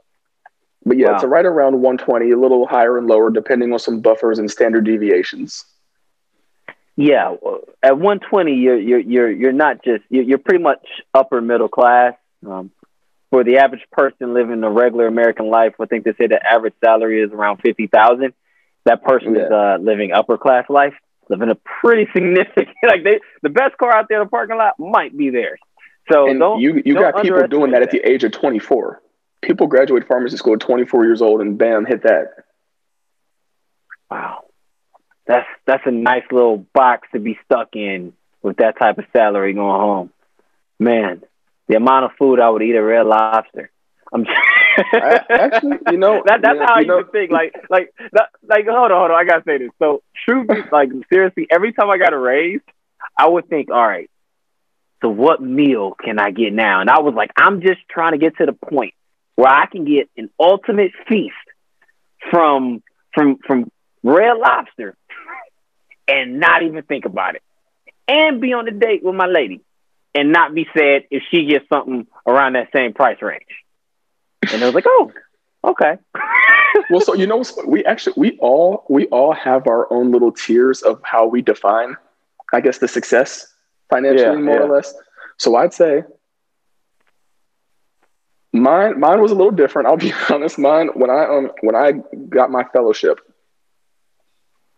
[0.86, 1.16] But yeah, Wow.
[1.16, 4.86] it's right around 120, a little higher and lower depending on some buffers and standard
[4.86, 5.66] deviations.
[6.96, 7.36] Yeah,
[7.82, 12.14] at 120, you're you're you're you're not just you're, pretty much upper middle class.
[12.46, 12.70] Um,
[13.32, 16.76] for the average person living a regular American life, I think they say the average
[16.84, 18.34] salary is around fifty thousand.
[18.86, 20.94] That person is uh, living upper class life,
[21.30, 22.76] living a pretty significant.
[22.86, 25.60] Like they, the best car out there in the parking lot might be theirs.
[26.12, 28.34] So and don't you you don't got people doing that underestimate at the age of
[28.34, 29.02] 24.
[29.44, 32.30] People graduate pharmacy school at 24 years old and bam, hit that.
[34.10, 34.46] Wow.
[35.26, 39.54] That's that's a nice little box to be stuck in with that type of salary
[39.54, 40.12] going home.
[40.80, 41.22] Man,
[41.68, 43.70] the amount of food I would eat at Red Lobster.
[44.14, 44.26] I'm
[44.78, 47.32] I- actually, you know, that, that's know- how I you know- used to think.
[47.32, 49.18] Like, like, that, like, hold on, hold on.
[49.20, 49.70] I gotta say this.
[49.80, 52.62] So, truth like, seriously, every time I got a raise,
[53.18, 54.10] I would think, all right,
[55.02, 56.82] so what meal can I get now?
[56.82, 58.94] And I was like, I'm just trying to get to the point
[59.36, 61.36] where I can get an ultimate feast
[62.32, 63.72] from from from
[64.04, 64.96] Red Lobster
[66.08, 67.42] and not even think about it,
[68.08, 69.62] and be on the date with my lady,
[70.14, 73.46] and not be sad if she gets something around that same price range.
[74.52, 75.12] And I was like, oh,
[75.64, 75.98] okay.
[76.90, 80.82] well, so you know, we actually we all we all have our own little tiers
[80.82, 81.96] of how we define,
[82.52, 83.48] I guess, the success
[83.90, 84.64] financially, Yeah, more yeah.
[84.64, 84.94] or less.
[85.38, 86.04] So I'd say
[88.54, 89.88] mine mine was a little different.
[89.88, 90.58] I'll be honest.
[90.58, 91.94] Mine when I um when I
[92.30, 93.20] got my fellowship,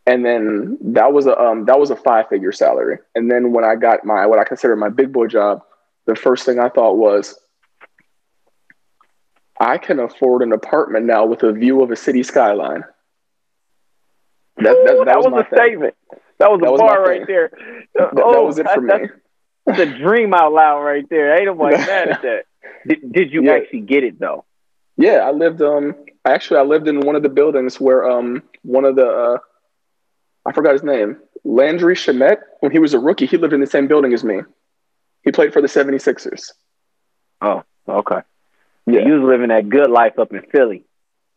[0.08, 2.98] and then that was a um that was a five figure salary.
[3.14, 5.62] And then when I got my what I consider my big boy job,
[6.06, 7.38] the first thing I thought was.
[9.58, 12.84] I can afford an apartment now with a view of a city skyline.
[14.58, 15.58] That, that, that, that was, was, my a thing.
[15.58, 15.96] statement.
[16.40, 17.52] That was a was bar right there.
[17.96, 19.08] That, that oh, was it that- for me.
[19.66, 21.36] That's, a dream out loud right there.
[21.36, 22.46] Ain't nobody mad at that.
[22.88, 23.54] Did, did you Yeah.
[23.54, 24.46] actually get it though?
[24.98, 25.62] Yeah, I lived.
[25.62, 29.38] Um, actually, I lived in one of the buildings where um one of the uh,
[30.46, 32.38] I forgot his name, Landry Shamet.
[32.62, 34.42] When he was a rookie, he lived in the same building as me.
[35.24, 36.52] He played for the 76ers.
[37.42, 38.20] Oh, okay.
[38.86, 39.02] Yeah.
[39.08, 40.84] You was living that good life up in Philly.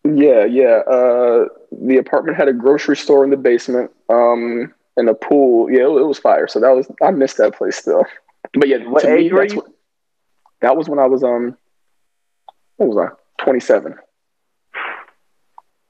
[0.04, 0.82] Yeah, yeah.
[0.86, 5.70] Uh, the apartment had a grocery store in the basement, um, and a pool.
[5.70, 6.46] Yeah, it, was fire.
[6.46, 8.04] So that was I missed that place still.
[8.52, 9.66] But yeah, What to me, that's what-
[10.60, 11.56] that was when I was um,
[12.76, 13.42] what was I?
[13.42, 13.96] Twenty seven.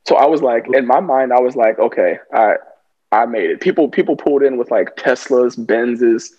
[0.06, 2.54] So I was like, in my mind, I was like, okay, I
[3.12, 3.60] I made it.
[3.60, 6.30] People people pulled in with like Teslas, Benzes.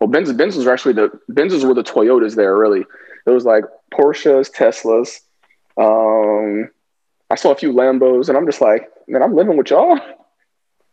[0.00, 2.56] Well, Benzes Benzes were actually the Benzes were the Toyotas there.
[2.56, 2.84] Really,
[3.26, 5.20] it was like Porsches, Teslas,
[5.76, 6.70] Um,
[7.30, 9.98] I saw a few Lambos, and I'm just like, man, I'm living with y'all.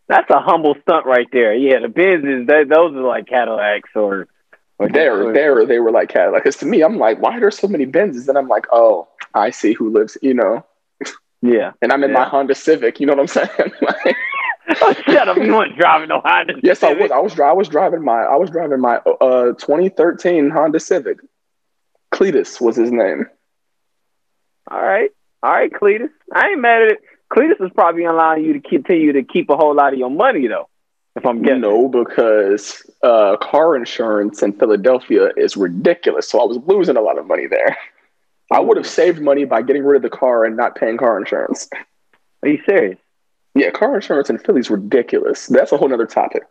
[0.07, 1.53] That's a humble stunt right there.
[1.55, 4.27] Yeah, the Benzes, they, those are like Cadillacs or.
[4.83, 6.43] Or there, there, they were like Cadillacs.
[6.43, 8.27] Because to me, I'm like, why are there so many Benzes?
[8.27, 10.65] And I'm like, oh, I see who lives, you know.
[11.41, 11.71] Yeah.
[11.81, 12.19] And I'm in yeah.
[12.19, 12.99] my Honda Civic.
[12.99, 13.49] You know what I'm saying?
[13.81, 14.15] like,
[14.81, 15.37] oh, shut up!
[15.37, 16.53] You weren't driving no Honda.
[16.63, 17.11] Yes, Civic.
[17.11, 17.33] I was.
[17.33, 17.39] I was.
[17.39, 18.21] I was driving my.
[18.21, 21.19] I was driving my uh 2013 Honda Civic.
[22.13, 23.25] Cletus was his name.
[24.71, 25.09] All right,
[25.41, 26.09] all right, Cletus.
[26.33, 26.99] I ain't mad at it.
[27.31, 30.47] Cletus is probably allowing you to continue to keep a whole lot of your money
[30.47, 30.69] though.
[31.15, 36.28] If I'm getting no, because uh, car insurance in Philadelphia is ridiculous.
[36.28, 37.78] So I was losing a lot of money there.
[38.52, 41.17] I would have saved money by getting rid of the car and not paying car
[41.19, 41.69] insurance.
[42.41, 42.97] Are you serious?
[43.56, 45.47] Yeah, car insurance in Philly is ridiculous.
[45.47, 46.43] That's a whole other topic.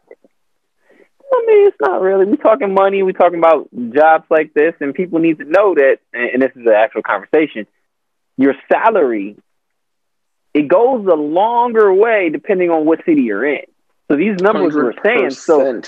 [1.34, 2.26] I mean, it's not really.
[2.26, 3.02] We're talking money.
[3.02, 5.98] We're talking about jobs like this, and people need to know that.
[6.12, 7.66] And this is an actual conversation.
[8.36, 9.36] Your salary,
[10.54, 13.64] it goes a longer way depending on what city you're in.
[14.12, 15.30] So these numbers we're saying.
[15.30, 15.80] So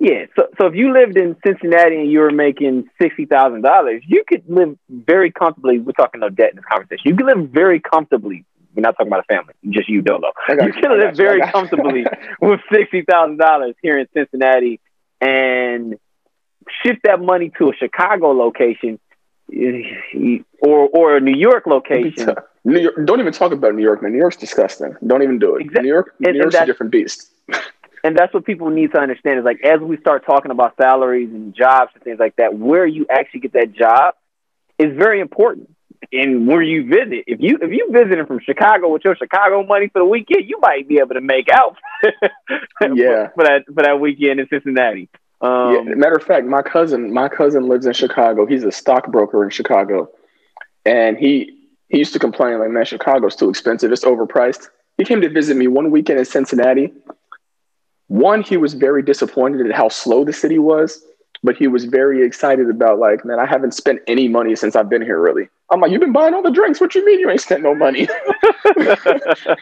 [0.00, 0.26] yeah.
[0.34, 4.24] So so if you lived in Cincinnati and you were making sixty thousand dollars, you
[4.26, 5.78] could live very comfortably.
[5.78, 7.02] We're talking no debt in this conversation.
[7.04, 8.44] You could live very comfortably
[8.74, 10.32] we're not talking about a family, just you, Dolo.
[10.48, 12.04] You, you can live very comfortably
[12.40, 14.80] with sixty thousand dollars here in Cincinnati
[15.20, 15.98] and
[16.82, 18.98] shift that money to a Chicago location
[19.52, 22.34] eh, or or a New York location.
[22.64, 24.12] New York, don't even talk about New York, man.
[24.12, 24.94] New York's disgusting.
[25.06, 25.62] Don't even do it.
[25.62, 25.82] Exactly.
[25.82, 27.30] New York, New and, York's and a different beast.
[28.04, 31.30] and that's what people need to understand is like as we start talking about salaries
[31.30, 34.14] and jobs and things like that, where you actually get that job
[34.78, 35.74] is very important
[36.12, 37.24] and where you visit.
[37.26, 40.58] If you if you visited from Chicago with your Chicago money for the weekend, you
[40.60, 41.76] might be able to make out.
[42.80, 45.08] yeah, for, for, that for that weekend in Cincinnati.
[45.40, 48.46] Um, yeah, matter of fact, my cousin my cousin lives in Chicago.
[48.46, 50.10] He's a stockbroker in Chicago,
[50.84, 51.61] and he
[51.92, 53.92] he used to complain like, "Man, Chicago's too expensive.
[53.92, 56.92] It's overpriced." He came to visit me one weekend in Cincinnati.
[58.08, 61.02] One, he was very disappointed at how slow the city was
[61.42, 64.88] but he was very excited about like, man, I haven't spent any money since I've
[64.88, 65.20] been here.
[65.20, 66.80] Really, I'm like, you've been buying all the drinks.
[66.80, 68.00] What you mean you ain't spent no money?
[68.76, 69.04] He's like,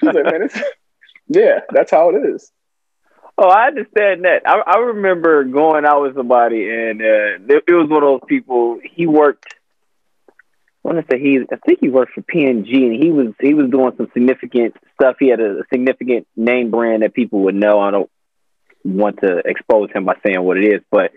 [0.02, 0.60] man, it's,
[1.28, 2.52] yeah, that's how it is.
[3.38, 4.42] Oh, I understand that.
[4.44, 8.78] I, I remember going out with somebody, and uh, it, was one of those people.
[8.84, 9.54] He worked.
[10.84, 11.38] I want to say he.
[11.52, 12.64] I think he worked for P&G, and
[13.02, 15.16] he was he was doing some significant stuff.
[15.20, 17.80] He had a, a significant name brand that people would know.
[17.80, 18.10] I don't
[18.84, 21.12] want to expose him by saying what it is, but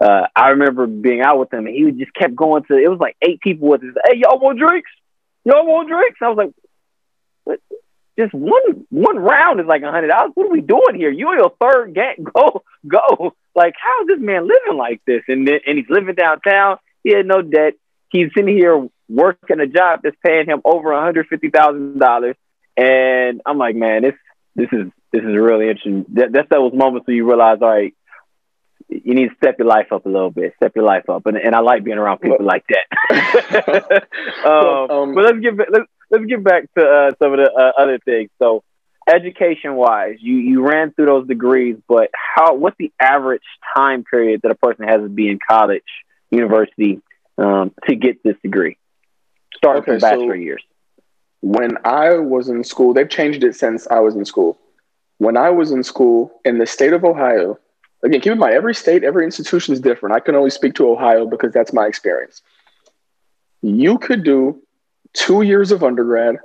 [0.00, 2.98] uh, I remember being out with him and he just kept going to, it was
[3.00, 3.94] like eight people with us.
[4.06, 4.90] Hey, y'all want drinks?
[5.44, 6.18] Y'all want drinks?
[6.20, 6.52] I was like,
[7.44, 7.60] what?
[8.18, 10.32] just one one round is like a hundred dollars.
[10.34, 11.10] What are we doing here?
[11.10, 12.24] You are your third game.
[12.34, 13.34] Go, go.
[13.54, 15.22] Like, how is this man living like this?
[15.28, 16.78] And then, and he's living downtown.
[17.04, 17.74] He had no debt.
[18.08, 22.36] He's sitting here working a job that's paying him over hundred fifty thousand dollars.
[22.76, 24.14] And I'm like, man, this
[24.54, 26.04] this is this is really interesting.
[26.14, 27.94] That, that's those moments where you realize, all right,
[28.88, 31.36] you need to step your life up a little bit, step your life up, and
[31.36, 34.02] and I like being around people like that.
[34.44, 37.82] um, um, but let's get let's let's get back to uh, some of the uh,
[37.82, 38.30] other things.
[38.38, 38.62] So,
[39.08, 43.42] education wise, you you ran through those degrees, but how what's the average
[43.76, 45.82] time period that a person has to be in college,
[46.30, 47.00] university,
[47.38, 48.76] um, to get this degree?
[49.56, 50.62] Start okay, from bachelor so years.
[51.40, 54.58] When I was in school, they've changed it since I was in school.
[55.18, 57.58] When I was in school in the state of Ohio,
[58.02, 60.14] again, keep in mind, every state, every institution is different.
[60.14, 62.42] I can only speak to Ohio because that's my experience.
[63.62, 64.60] You could do
[65.12, 66.36] two years of undergrad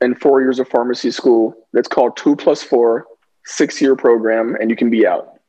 [0.00, 1.54] and four years of pharmacy school.
[1.72, 3.06] That's called two plus four,
[3.44, 5.40] six year program, and you can be out.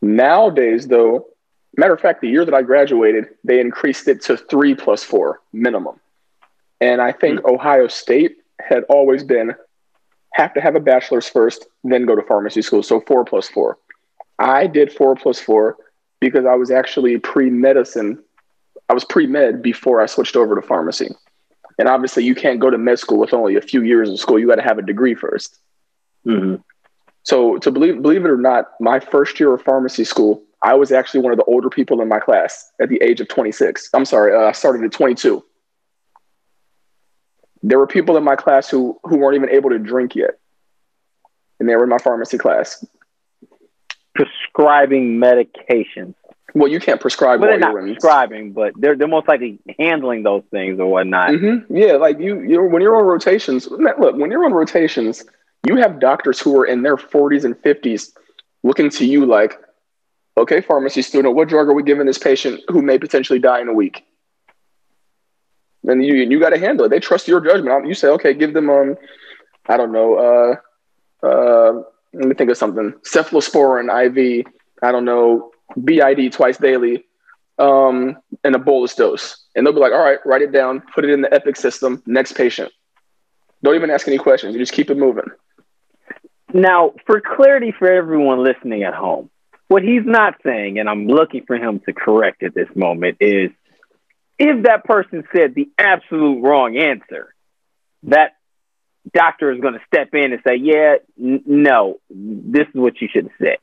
[0.00, 1.28] Nowadays, though,
[1.76, 5.40] matter of fact, the year that I graduated, they increased it to three plus four
[5.52, 6.00] minimum.
[6.80, 7.54] And I think mm-hmm.
[7.54, 9.54] Ohio State had always been
[10.34, 12.82] have to have a bachelor's first, then go to pharmacy school.
[12.82, 13.78] So four plus four.
[14.38, 15.76] I did four plus four
[16.20, 18.22] because I was actually pre medicine.
[18.88, 21.10] I was pre med before I switched over to pharmacy.
[21.78, 24.38] And obviously, you can't go to med school with only a few years of school.
[24.38, 25.58] You got to have a degree 1st
[26.26, 26.54] mm-hmm.
[27.24, 30.92] So, to believe believe it or not, my first year of pharmacy school, I was
[30.92, 33.90] actually one of the older people in my class at the age of 26.
[33.94, 35.44] I'm sorry, uh, I started at 22.
[37.64, 40.38] There were people in my class who who weren't even able to drink yet,
[41.60, 42.84] and they were in my pharmacy class
[44.14, 46.14] prescribing medications.
[46.54, 47.40] Well, you can't prescribe.
[47.40, 51.30] But they're not prescribing, but they're they're most likely handling those things or whatnot.
[51.30, 51.74] Mm-hmm.
[51.74, 53.68] Yeah, like you, you when you're on rotations.
[53.70, 55.24] Look, when you're on rotations,
[55.66, 58.12] you have doctors who are in their 40s and 50s
[58.62, 59.58] looking to you like,
[60.36, 63.68] okay, pharmacy student, what drug are we giving this patient who may potentially die in
[63.68, 64.04] a week?
[65.84, 66.90] and you you got to handle it.
[66.90, 67.88] They trust your judgment.
[67.88, 68.96] You say, okay, give them um,
[69.68, 70.14] I don't know,
[71.22, 72.92] uh, uh, let me think of something.
[73.04, 74.46] Cephalosporin IV.
[74.82, 75.52] I don't know,
[75.84, 77.04] BID twice daily,
[77.58, 79.44] um, and a bolus dose.
[79.54, 82.02] And they'll be like, all right, write it down, put it in the Epic system.
[82.06, 82.72] Next patient.
[83.62, 84.54] Don't even ask any questions.
[84.54, 85.26] You just keep it moving.
[86.52, 89.30] Now, for clarity for everyone listening at home,
[89.72, 93.50] what he's not saying, and I'm looking for him to correct at this moment, is
[94.38, 97.34] if that person said the absolute wrong answer,
[98.02, 98.32] that
[99.14, 103.08] doctor is going to step in and say, "Yeah, n- no, this is what you
[103.10, 103.56] should have said."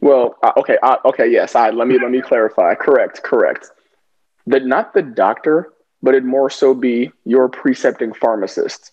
[0.00, 1.54] Well, uh, okay, uh, okay, yes.
[1.54, 2.74] I, let me let me clarify.
[2.74, 3.70] Correct, correct.
[4.48, 8.90] That not the doctor, but it more so be your precepting pharmacist.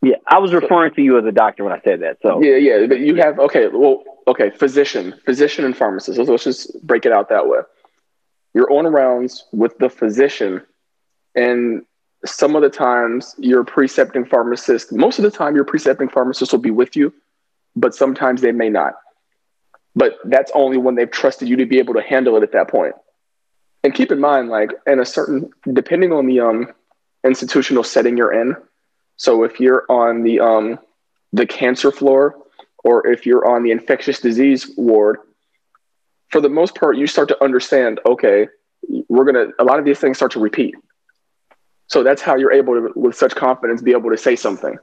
[0.00, 2.16] Yeah, I was referring to you as a doctor when I said that.
[2.22, 3.68] So yeah, yeah, but you have okay.
[3.68, 6.18] Well, okay, physician, physician, and pharmacist.
[6.18, 7.60] Let's, just break it out that way.
[8.54, 10.62] You're on rounds with the physician,
[11.34, 11.84] and
[12.24, 14.92] some of the times your precepting pharmacist.
[14.92, 17.12] Most of the time, your precepting pharmacist will be with you,
[17.74, 18.94] but sometimes they may not.
[19.94, 22.68] But that's only when they've trusted you to be able to handle it at that
[22.68, 22.94] point.
[23.84, 26.72] And keep in mind, like in a certain, depending on the um,
[27.24, 28.56] institutional setting you're in,
[29.16, 30.78] so if you're on the um,
[31.32, 32.36] the cancer floor
[32.84, 35.18] or if you're on the infectious disease ward,
[36.28, 38.00] for the most part, you start to understand.
[38.06, 38.48] Okay,
[39.08, 39.48] we're gonna.
[39.58, 40.74] A lot of these things start to repeat.
[41.86, 44.78] So that's how you're able to, with such confidence, be able to say something,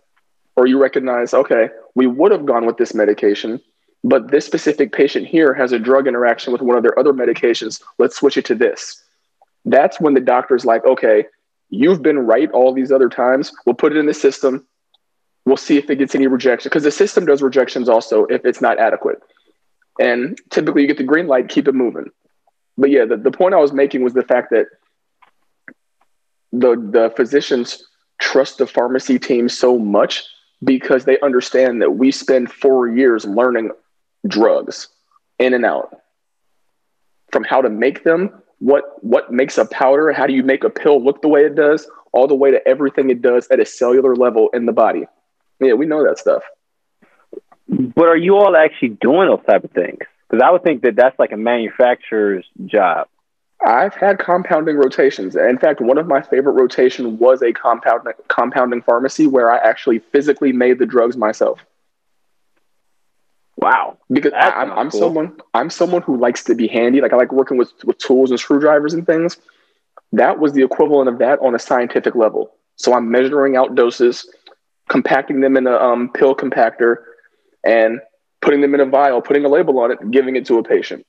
[0.55, 3.59] or you recognize, okay, we would have gone with this medication,
[4.03, 7.81] but this specific patient here has a drug interaction with one of their other medications.
[7.97, 9.03] Let's switch it to this.
[9.65, 11.25] That's when the doctor's like, okay,
[11.69, 13.51] You've been right all these other times.
[13.65, 14.67] We'll put it in the system.
[15.49, 18.61] We'll see if it gets any rejection because the system does rejections also if it's
[18.61, 19.17] not adequate.
[19.99, 22.11] And typically you get the green light, keep it moving.
[22.77, 24.67] But yeah, the, the point I was making was the fact that
[26.51, 27.83] the the physicians
[28.21, 30.23] trust the pharmacy team so much
[30.63, 33.71] because they understand that we spend four years learning
[34.27, 34.87] drugs
[35.39, 35.99] in and out
[37.31, 40.69] from how to make them what what makes a powder how do you make a
[40.69, 43.65] pill look the way it does all the way to everything it does at a
[43.65, 45.05] cellular level in the body
[45.59, 46.43] yeah we know that stuff
[47.67, 50.95] but are you all actually doing those type of things because i would think that
[50.95, 53.07] that's like a manufacturer's job
[53.65, 58.81] i've had compounding rotations in fact one of my favorite rotation was a compound compounding
[58.81, 61.59] pharmacy where i actually physically made the drugs myself
[63.59, 63.97] Wow.
[64.09, 64.99] Because I, am I'm, cool.
[65.01, 67.01] someone I'm someone who likes to be handy.
[67.01, 69.37] Like I like working with, with tools and screwdrivers and things.
[70.13, 72.51] That was the equivalent of that on a scientific level.
[72.77, 74.25] So I'm measuring out doses,
[74.89, 76.97] compacting them in a um, pill compactor,
[77.63, 78.01] and
[78.41, 80.63] putting them in a vial, putting a label on it, and giving it to a
[80.63, 81.05] patient.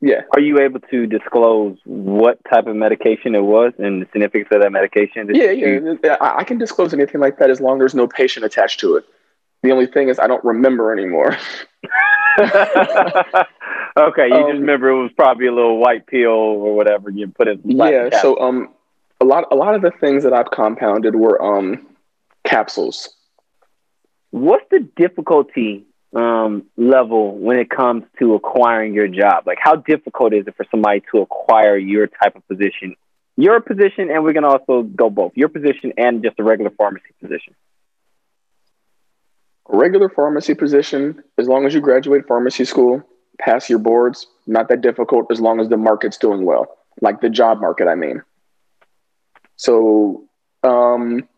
[0.00, 0.22] Yeah.
[0.34, 4.62] Are you able to disclose what type of medication it was and the significance of
[4.62, 5.28] that medication?
[5.34, 6.16] Yeah, yeah.
[6.20, 9.04] I can disclose anything like that as long as there's no patient attached to it.
[9.62, 11.32] The only thing is I don't remember anymore.
[12.38, 17.26] okay, you um, just remember it was probably a little white pill or whatever you
[17.26, 17.60] put in.
[17.64, 18.72] Yeah, so um,
[19.20, 21.88] a lot a lot of the things that I've compounded were um
[22.44, 23.08] capsules.
[24.30, 29.46] What's the difficulty um, level when it comes to acquiring your job?
[29.46, 32.94] Like, how difficult is it for somebody to acquire your type of position?
[33.36, 37.14] Your position, and we can also go both your position and just a regular pharmacy
[37.20, 37.54] position.
[39.72, 43.02] A regular pharmacy position, as long as you graduate pharmacy school,
[43.38, 46.66] pass your boards, not that difficult as long as the market's doing well,
[47.00, 48.22] like the job market, I mean.
[49.56, 50.24] So,
[50.64, 51.28] um,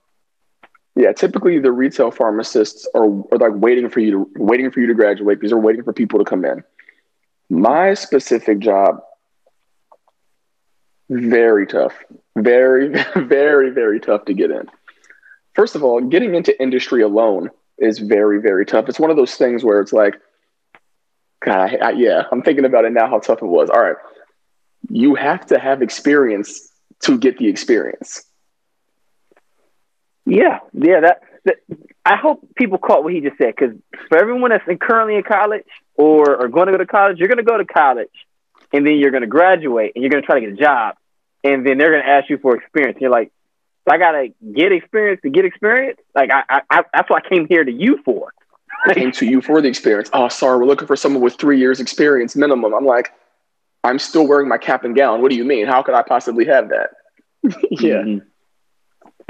[1.00, 4.86] yeah, typically the retail pharmacists are, are like waiting for you to waiting for you
[4.86, 6.62] to graduate because they're waiting for people to come in.
[7.48, 9.00] My specific job,
[11.08, 11.94] very tough,
[12.36, 14.68] very, very, very tough to get in.
[15.54, 18.86] First of all, getting into industry alone is very very tough.
[18.90, 20.16] It's one of those things where it's like,
[21.42, 23.70] God, I, I, yeah, I'm thinking about it now how tough it was.
[23.70, 23.96] All right,
[24.90, 26.70] you have to have experience
[27.05, 28.22] to get the experience.
[30.27, 31.01] Yeah, yeah.
[31.01, 31.57] That, that
[32.05, 33.77] I hope people caught what he just said because
[34.09, 37.29] for everyone that's in, currently in college or, are going to go to college, you're
[37.29, 38.09] going to go to college
[38.73, 40.97] and then you're going to graduate and you're going to try to get a job
[41.43, 42.99] and then they're going to ask you for experience.
[43.01, 43.33] You're like,
[43.91, 45.99] I gotta get experience to get experience.
[46.14, 48.33] Like I, I, that's what I came here to you for.
[48.87, 50.09] I came to you for the experience.
[50.12, 52.73] Oh, sorry, we're looking for someone with three years experience minimum.
[52.73, 53.12] I'm like,
[53.85, 55.21] I'm still wearing my cap and gown.
[55.23, 55.66] What do you mean?
[55.66, 56.91] How could I possibly have that?
[57.71, 58.03] yeah.
[58.03, 58.27] Mm-hmm.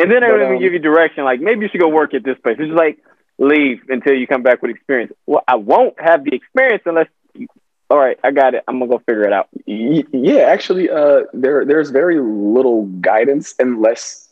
[0.00, 2.24] And then they would um, give you direction, like maybe you should go work at
[2.24, 2.56] this place.
[2.58, 2.98] It's just like
[3.38, 5.12] leave until you come back with experience.
[5.26, 7.08] Well, I won't have the experience unless.
[7.34, 7.46] You,
[7.88, 8.62] all right, I got it.
[8.68, 9.48] I'm gonna go figure it out.
[9.66, 14.28] Yeah, actually, uh, there there's very little guidance unless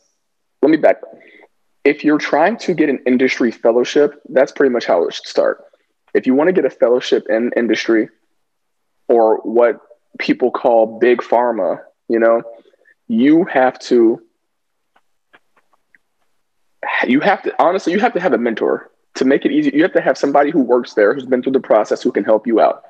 [0.62, 1.01] let me back.
[1.85, 5.64] If you're trying to get an industry fellowship, that's pretty much how it should start.
[6.14, 8.09] If you want to get a fellowship in industry
[9.09, 9.81] or what
[10.19, 12.43] people call big pharma, you know,
[13.07, 14.21] you have to
[17.07, 19.70] you have to honestly you have to have a mentor to make it easy.
[19.74, 22.24] You have to have somebody who works there who's been through the process who can
[22.24, 22.85] help you out.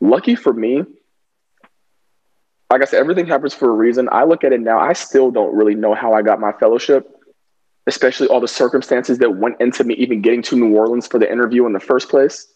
[0.00, 0.84] Lucky for me
[2.70, 4.08] like i said everything happens for a reason.
[4.10, 7.10] I look at it now i still don't really know how i got my fellowship
[7.86, 11.30] especially all the circumstances that went into me even getting to new orleans for the
[11.30, 12.46] interview in the first place.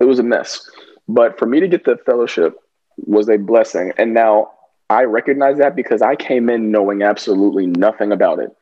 [0.00, 0.68] It was a mess.
[1.06, 2.56] But for me to get the fellowship
[2.96, 3.92] was a blessing.
[3.96, 4.50] And now
[4.90, 8.54] i recognize that because i came in knowing absolutely nothing about it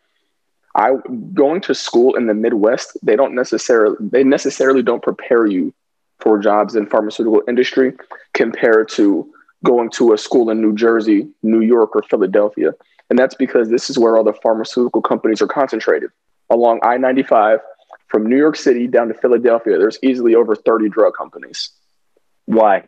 [0.74, 0.92] I
[1.34, 5.74] going to school in the Midwest, they don't necessarily they necessarily don't prepare you
[6.18, 7.92] for jobs in pharmaceutical industry
[8.32, 9.30] compared to
[9.64, 12.72] going to a school in New Jersey, New York, or Philadelphia.
[13.10, 16.10] And that's because this is where all the pharmaceutical companies are concentrated.
[16.50, 17.60] Along I 95,
[18.08, 21.70] from New York City down to Philadelphia, there's easily over 30 drug companies.
[22.46, 22.84] Why?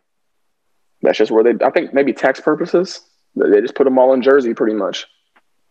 [1.01, 3.01] That's just where they, I think maybe tax purposes.
[3.35, 5.07] They just put them all in Jersey pretty much.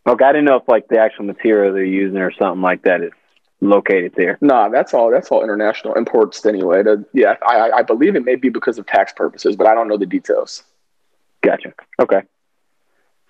[0.07, 3.03] Okay, I didn't know if like the actual material they're using or something like that
[3.03, 3.13] is
[3.61, 4.39] located there.
[4.41, 5.11] Nah, that's all.
[5.11, 6.83] That's all international imports anyway.
[7.13, 9.97] Yeah, I, I believe it may be because of tax purposes, but I don't know
[9.97, 10.63] the details.
[11.43, 11.73] Gotcha.
[11.99, 12.23] Okay.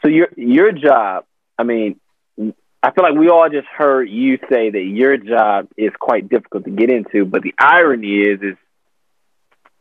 [0.02, 1.24] So your your job,
[1.58, 2.00] I mean,
[2.82, 6.64] I feel like we all just heard you say that your job is quite difficult
[6.64, 8.56] to get into, but the irony is, is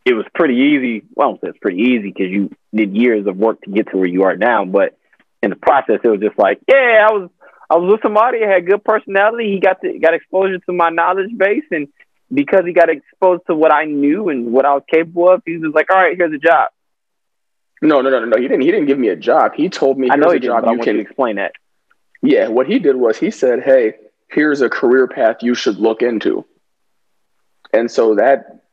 [0.05, 1.03] it was pretty easy.
[1.15, 3.89] Well, I don't say it's pretty easy because you did years of work to get
[3.89, 4.97] to where you are now, but
[5.43, 7.29] in the process, it was just like, yeah, I was
[7.69, 9.51] I was with somebody who had good personality.
[9.51, 11.87] He got to, got exposure to my knowledge base, and
[12.33, 15.57] because he got exposed to what I knew and what I was capable of, he
[15.57, 16.69] was like, all right, here's a job.
[17.81, 18.37] No, no, no, no, no.
[18.37, 18.61] He didn't.
[18.61, 19.53] He didn't give me a job.
[19.55, 21.35] He told me, I know he did, job but I you want can you explain
[21.35, 21.51] that.
[22.21, 23.95] Yeah, what he did was he said, "Hey,
[24.29, 26.45] here's a career path you should look into,"
[27.73, 28.63] and so that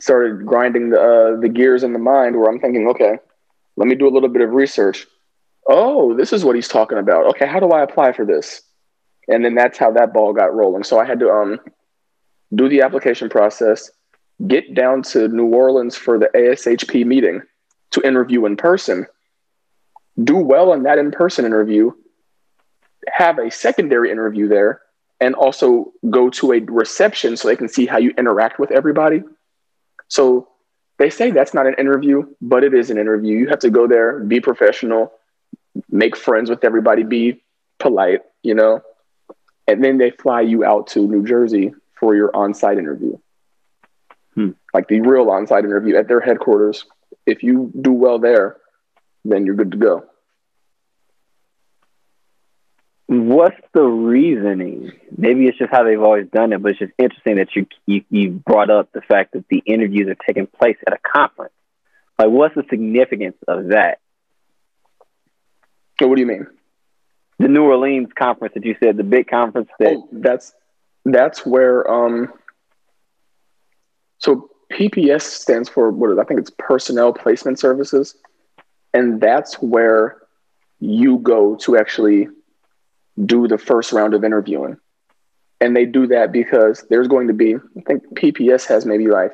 [0.00, 2.36] started grinding the uh, the gears in the mind.
[2.36, 3.18] Where I'm thinking, okay,
[3.76, 5.06] let me do a little bit of research.
[5.68, 7.26] Oh, this is what he's talking about.
[7.26, 8.62] Okay, how do I apply for this?
[9.28, 10.82] And then that's how that ball got rolling.
[10.82, 11.60] So I had to um
[12.54, 13.90] do the application process,
[14.46, 17.42] get down to New Orleans for the ASHP meeting
[17.90, 19.06] to interview in person,
[20.24, 21.92] do well in that in person interview,
[23.06, 24.80] have a secondary interview there,
[25.20, 29.22] and also go to a reception so they can see how you interact with everybody.
[30.08, 30.48] So
[30.98, 33.36] they say that's not an interview, but it is an interview.
[33.36, 35.12] You have to go there, be professional,
[35.90, 37.42] make friends with everybody, be
[37.78, 38.82] polite, you know,
[39.66, 43.18] and then they fly you out to New Jersey for your on site interview.
[44.34, 44.50] Hmm.
[44.72, 46.84] Like the real on site interview at their headquarters.
[47.26, 48.56] If you do well there,
[49.24, 50.04] then you're good to go.
[53.06, 54.92] What's the reasoning?
[55.16, 58.04] Maybe it's just how they've always done it, but it's just interesting that you you,
[58.10, 61.54] you brought up the fact that the interviews are taking place at a conference.
[62.18, 64.00] Like, what's the significance of that?
[66.00, 66.46] So what do you mean?
[67.38, 70.52] The New Orleans conference that you said, the big conference that Oh, that's
[71.04, 72.32] that's where um
[74.18, 78.16] so PPS stands for what is I think it's personnel placement services.
[78.94, 80.18] And that's where
[80.80, 82.28] you go to actually
[83.24, 84.76] do the first round of interviewing.
[85.60, 89.32] And they do that because there's going to be, I think PPS has maybe like,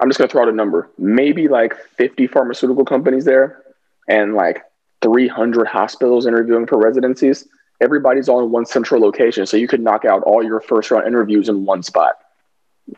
[0.00, 3.62] I'm just going to throw out a number, maybe like 50 pharmaceutical companies there
[4.08, 4.62] and like
[5.02, 7.46] 300 hospitals interviewing for residencies.
[7.80, 9.46] Everybody's all in one central location.
[9.46, 12.14] So you could knock out all your first round interviews in one spot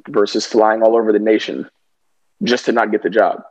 [0.09, 1.69] versus flying all over the nation
[2.43, 3.45] just to not get the job.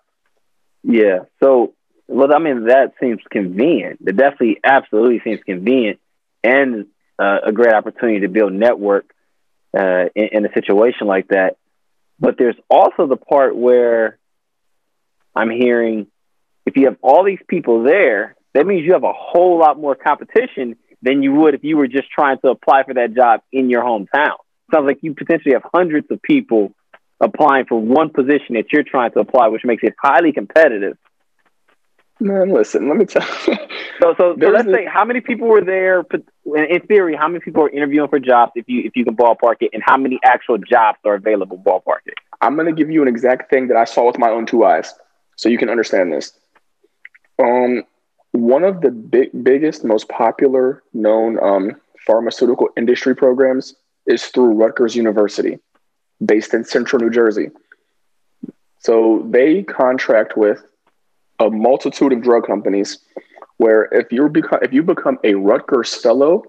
[0.83, 1.19] Yeah.
[1.39, 1.73] So,
[2.07, 3.99] well, I mean, that seems convenient.
[4.05, 5.99] It definitely, absolutely seems convenient
[6.43, 6.87] and
[7.17, 9.13] uh, a great opportunity to build network
[9.77, 11.57] uh, in, in a situation like that.
[12.19, 14.17] But there's also the part where
[15.35, 16.07] I'm hearing
[16.65, 19.95] if you have all these people there, that means you have a whole lot more
[19.95, 23.69] competition than you would if you were just trying to apply for that job in
[23.69, 24.35] your hometown.
[24.71, 26.73] Sounds like you potentially have hundreds of people
[27.19, 30.97] applying for one position that you're trying to apply, which makes it highly competitive.
[32.19, 33.55] Man, listen, let me tell you.
[34.01, 36.03] So, so, so let's a- say how many people were there?
[36.43, 38.51] In theory, how many people are interviewing for jobs?
[38.55, 41.59] If you if you can ballpark it, and how many actual jobs are available?
[41.59, 42.15] Ballpark it.
[42.41, 44.65] I'm going to give you an exact thing that I saw with my own two
[44.65, 44.91] eyes
[45.35, 46.33] so you can understand this.
[47.37, 47.83] Um,
[48.31, 51.75] one of the big, biggest, most popular known um,
[52.05, 53.75] pharmaceutical industry programs
[54.05, 55.59] is through Rutgers University,
[56.25, 57.49] based in central New Jersey.
[58.79, 60.63] So they contract with
[61.39, 62.99] a multitude of drug companies
[63.57, 66.43] where if you become if you become a Rutgers fellow,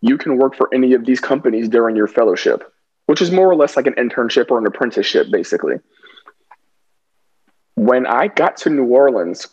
[0.00, 2.72] you can work for any of these companies during your fellowship,
[3.06, 5.76] which is more or less like an internship or an apprenticeship, basically.
[7.74, 9.46] When I got to New Orleans,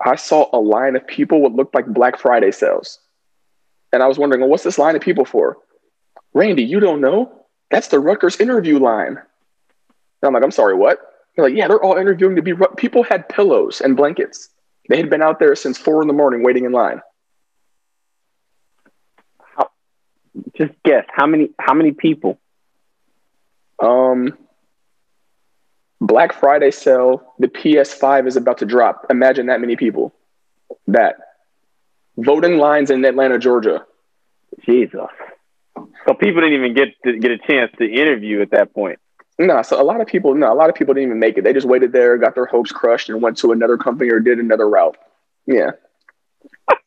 [0.00, 2.98] I saw a line of people what looked like Black Friday sales.
[3.92, 5.58] And I was wondering, well, what's this line of people for?
[6.34, 7.46] Randy, you don't know?
[7.70, 9.18] That's the Rutgers interview line.
[9.18, 9.18] And
[10.22, 11.00] I'm like, I'm sorry, what?
[11.34, 12.54] They're like, yeah, they're all interviewing to be.
[12.76, 14.50] People had pillows and blankets.
[14.88, 17.00] They had been out there since four in the morning waiting in line.
[19.56, 19.70] How,
[20.54, 21.50] just guess how many?
[21.58, 22.38] How many people?
[23.82, 24.36] Um,
[26.02, 27.34] Black Friday sale.
[27.38, 29.06] The PS5 is about to drop.
[29.08, 30.12] Imagine that many people.
[30.88, 31.14] That
[32.16, 33.86] voting lines in Atlanta, Georgia.
[34.66, 35.00] Jesus.
[35.76, 38.98] So people didn't even get to get a chance to interview at that point.
[39.38, 41.44] No, so a lot of people, no, a lot of people didn't even make it.
[41.44, 44.38] They just waited there, got their hopes crushed, and went to another company or did
[44.38, 44.96] another route.
[45.46, 45.70] Yeah.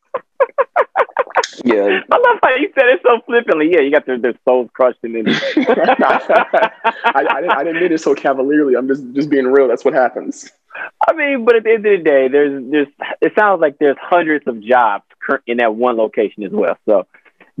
[1.66, 2.00] yeah.
[2.10, 3.70] I love how you said it so flippantly.
[3.72, 5.28] Yeah, you got their, their souls crushed and then.
[5.28, 8.76] I, I, didn't, I didn't mean it so cavalierly.
[8.76, 9.68] I'm just just being real.
[9.68, 10.50] That's what happens.
[11.08, 12.88] I mean, but at the end of the day, there's there's
[13.20, 15.04] it sounds like there's hundreds of jobs
[15.46, 16.76] in that one location as well.
[16.86, 17.06] So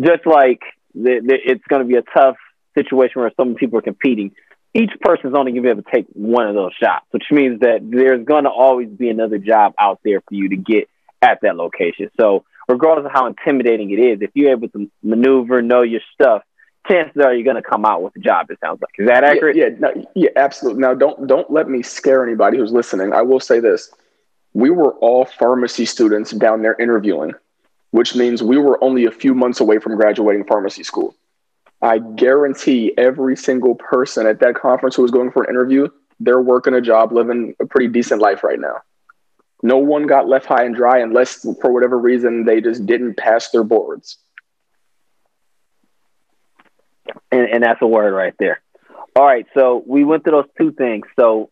[0.00, 0.60] just like
[0.94, 2.36] the, the, it's going to be a tough
[2.74, 4.32] situation where some people are competing
[4.76, 7.24] each person is only going to be able to take one of those shots, which
[7.30, 10.90] means that there's going to always be another job out there for you to get
[11.22, 12.10] at that location.
[12.20, 16.42] So, regardless of how intimidating it is, if you're able to maneuver, know your stuff,
[16.88, 18.50] chances are you're going to come out with a job.
[18.50, 19.56] It sounds like is that accurate?
[19.56, 20.80] Yeah, yeah, no, yeah, absolutely.
[20.80, 23.12] Now, don't don't let me scare anybody who's listening.
[23.12, 23.92] I will say this:
[24.54, 27.32] we were all pharmacy students down there interviewing,
[27.90, 31.14] which means we were only a few months away from graduating pharmacy school.
[31.82, 35.88] I guarantee every single person at that conference who was going for an interview,
[36.18, 38.80] they're working a job, living a pretty decent life right now.
[39.62, 43.50] No one got left high and dry unless, for whatever reason, they just didn't pass
[43.50, 44.18] their boards.
[47.32, 48.60] And, and that's a word right there.
[49.14, 51.06] All right, so we went through those two things.
[51.18, 51.50] So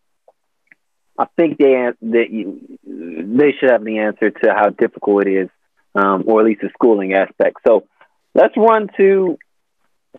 [1.17, 5.49] I think they that they should have the answer to how difficult it is,
[5.95, 7.57] um, or at least the schooling aspect.
[7.65, 7.87] So
[8.35, 9.37] let's run to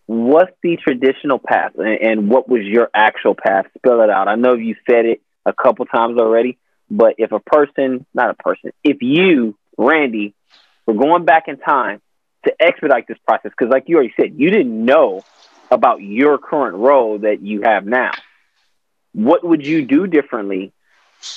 [0.06, 3.66] what's the traditional path and, and what was your actual path?
[3.78, 4.26] Spell it out.
[4.26, 6.58] I know you said it a couple times already,
[6.90, 10.34] but if a person, not a person, if you, Randy,
[10.86, 12.00] were going back in time
[12.44, 15.24] to expedite this process, because like you already said, you didn't know
[15.70, 18.12] about your current role that you have now.
[19.12, 20.72] What would you do differently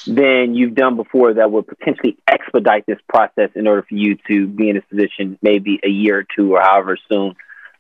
[0.06, 4.46] than you've done before that would potentially expedite this process in order for you to
[4.46, 7.34] be in this position maybe a year or two or however soon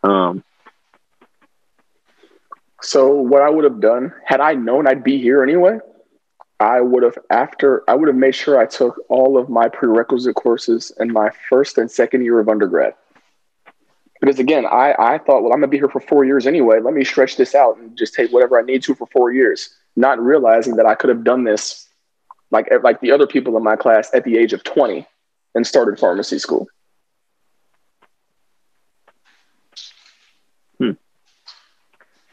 [0.03, 0.43] um,
[2.81, 5.79] so what I would have done had I known I'd be here anyway,
[6.59, 10.35] I would have after I would have made sure I took all of my prerequisite
[10.35, 12.95] courses in my first and second year of undergrad.
[14.19, 16.81] Because again, I, I thought, well, I'm gonna be here for four years anyway.
[16.81, 19.73] Let me stretch this out and just take whatever I need to for four years,
[19.95, 21.87] not realizing that I could have done this
[22.51, 25.07] like like the other people in my class at the age of 20
[25.55, 26.67] and started pharmacy school.
[30.77, 30.91] Hmm.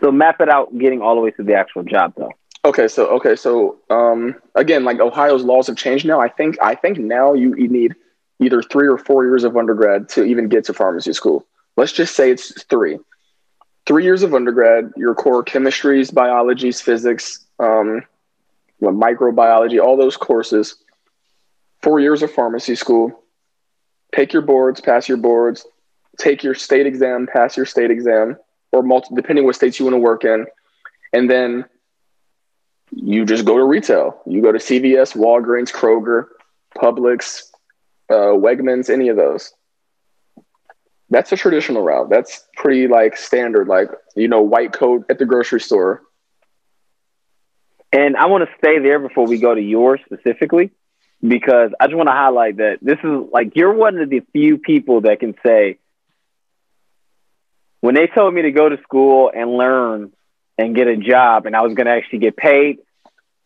[0.00, 2.32] So map it out, getting all the way to the actual job, though.
[2.66, 6.20] Okay, so okay, so um, again, like Ohio's laws have changed now.
[6.20, 7.94] I think I think now you, need
[8.40, 11.46] either three or four years of undergrad to even get to pharmacy school.
[11.76, 12.98] Let's just say it's three.
[13.86, 18.02] Three years of undergrad, your core chemistries, biologies, physics, um,
[18.82, 20.76] microbiology, all those courses.
[21.82, 23.22] Four years of pharmacy school.
[24.12, 25.64] Take your boards, pass your boards.
[26.18, 28.38] Take your state exam, pass your state exam
[28.72, 30.46] or multi, depending what states you want to work in.
[31.12, 31.64] And then
[32.96, 34.20] you just go to retail.
[34.26, 36.28] You go to CVS, Walgreens, Kroger,
[36.74, 37.42] Publix,
[38.10, 39.52] uh, Wegmans, any of those.
[41.10, 42.08] That's a traditional route.
[42.08, 46.02] That's pretty like standard, like, you know, white coat at the grocery store.
[47.92, 50.70] And I want to stay there before we go to yours specifically,
[51.20, 54.56] because I just want to highlight that this is like you're one of the few
[54.56, 55.78] people that can say,
[57.80, 60.12] when they told me to go to school and learn
[60.58, 62.78] and get a job and I was going to actually get paid,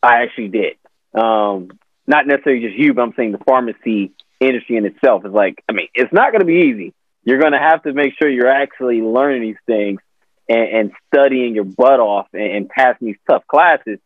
[0.03, 0.77] I actually did.
[1.15, 1.71] Um,
[2.07, 5.73] not necessarily just you, but I'm saying the pharmacy industry in itself is like, I
[5.73, 6.95] mean, it's not going to be easy.
[7.25, 10.01] You're going to have to make sure you're actually learning these things
[10.49, 13.99] and, and studying your butt off and, and passing these tough classes.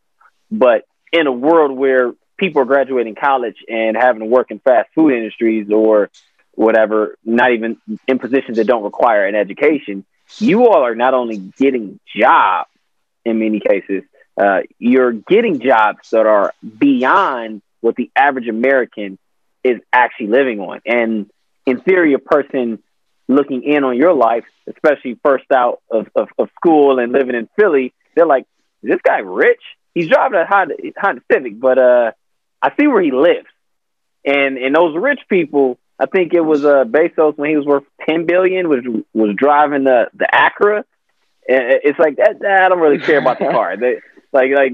[0.50, 4.90] But in a world where people are graduating college and having to work in fast
[4.94, 6.10] food industries or
[6.52, 7.78] whatever, not even
[8.08, 10.04] in positions that don't require an education,
[10.38, 12.68] you all are not only getting jobs
[13.24, 14.02] in many cases,
[14.36, 19.18] uh, you're getting jobs that are beyond what the average American
[19.62, 20.80] is actually living on.
[20.84, 21.30] And
[21.66, 22.82] in theory, a person
[23.28, 27.48] looking in on your life, especially first out of, of, of school and living in
[27.56, 28.46] Philly, they're like,
[28.82, 29.62] this guy rich?
[29.94, 32.12] He's driving a Honda, Honda Civic, but uh,
[32.60, 33.46] I see where he lives.
[34.24, 37.84] And and those rich people, I think it was uh, Bezos when he was worth
[38.08, 38.80] ten billion, was
[39.12, 40.84] was driving the the Acura.
[41.46, 42.42] It's like that.
[42.42, 43.76] I don't really care about the car.
[43.80, 44.00] They,
[44.34, 44.72] like like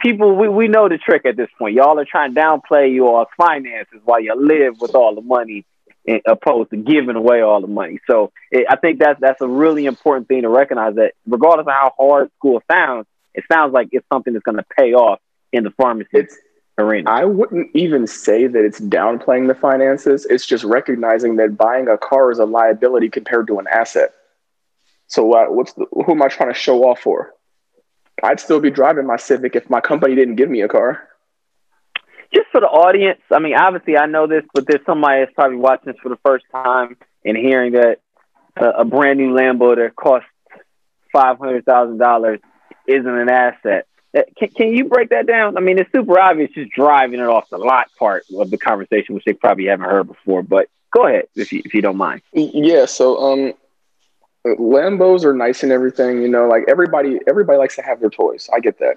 [0.00, 1.74] people, we, we know the trick at this point.
[1.74, 5.64] Y'all are trying to downplay your finances while you live with all the money
[6.26, 8.00] opposed to giving away all the money.
[8.06, 11.72] So it, I think that's that's a really important thing to recognize that regardless of
[11.72, 15.20] how hard school sounds, it sounds like it's something that's going to pay off
[15.52, 16.36] in the pharmacy it's,
[16.78, 17.10] arena.
[17.10, 20.26] I wouldn't even say that it's downplaying the finances.
[20.28, 24.14] It's just recognizing that buying a car is a liability compared to an asset.
[25.08, 27.34] So uh, what's the, who am I trying to show off for?
[28.22, 31.08] I'd still be driving my Civic if my company didn't give me a car
[32.32, 35.56] just for the audience, I mean, obviously I know this, but there's somebody that's probably
[35.56, 38.00] watching this for the first time and hearing that
[38.60, 40.28] uh, a brand new Lambo that costs
[41.12, 42.40] five hundred thousand dollars
[42.86, 43.86] isn't an asset.
[44.16, 45.56] Uh, can, can you break that down?
[45.56, 49.14] I mean, it's super obvious just driving it off the lot part of the conversation,
[49.14, 50.42] which they probably haven't heard before.
[50.42, 52.22] But go ahead if you if you don't mind.
[52.32, 52.86] Yeah.
[52.86, 53.54] So, um,
[54.46, 56.22] Lambos are nice and everything.
[56.22, 58.48] You know, like everybody everybody likes to have their toys.
[58.52, 58.96] I get that.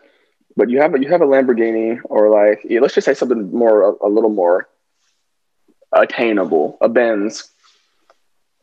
[0.55, 3.51] But you have a, you have a Lamborghini or like yeah, let's just say something
[3.51, 4.67] more a, a little more
[5.91, 7.49] attainable, a Benz.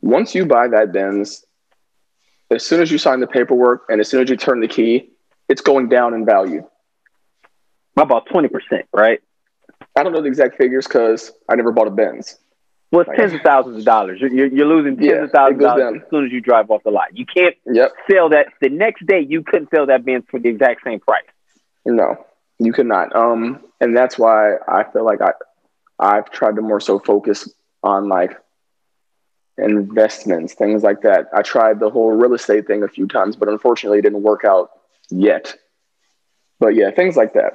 [0.01, 1.45] Once you buy that Benz,
[2.49, 5.09] as soon as you sign the paperwork and as soon as you turn the key,
[5.49, 6.65] it's going down in value.
[7.97, 9.19] About twenty percent, right?
[9.95, 12.37] I don't know the exact figures because I never bought a Benz.
[12.91, 14.19] Well, it's tens of thousands of dollars.
[14.19, 15.95] You're, you're losing tens yeah, of thousands of dollars down.
[15.97, 17.15] as soon as you drive off the lot.
[17.15, 17.91] You can't yep.
[18.09, 19.19] sell that the next day.
[19.27, 21.23] You couldn't sell that Benz for the exact same price.
[21.85, 22.25] No,
[22.57, 23.15] you cannot.
[23.15, 25.33] Um, and that's why I feel like I
[25.99, 27.49] I've tried to more so focus
[27.83, 28.35] on like
[29.57, 31.27] investments, things like that.
[31.35, 34.45] I tried the whole real estate thing a few times, but unfortunately it didn't work
[34.45, 34.71] out
[35.09, 35.55] yet.
[36.59, 37.53] But yeah, things like that.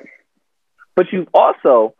[0.94, 1.94] But you've also,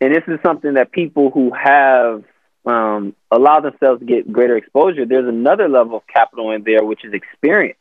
[0.00, 2.24] and this is something that people who have
[2.66, 7.04] um, allowed themselves to get greater exposure, there's another level of capital in there, which
[7.04, 7.78] is experience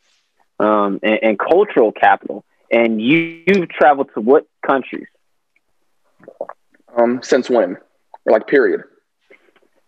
[0.59, 2.45] um, and, and cultural capital.
[2.71, 5.07] And you, you've traveled to what countries?
[6.95, 7.77] Um, since when?
[8.25, 8.83] Or like period.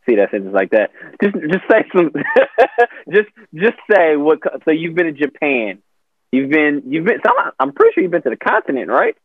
[0.06, 0.92] See that sentence like that.
[1.22, 2.12] Just just say some.
[3.12, 4.40] just just say what.
[4.64, 5.80] So you've been in Japan.
[6.32, 7.20] You've been you've been.
[7.26, 9.18] So I'm, I'm pretty sure you've been to the continent, right?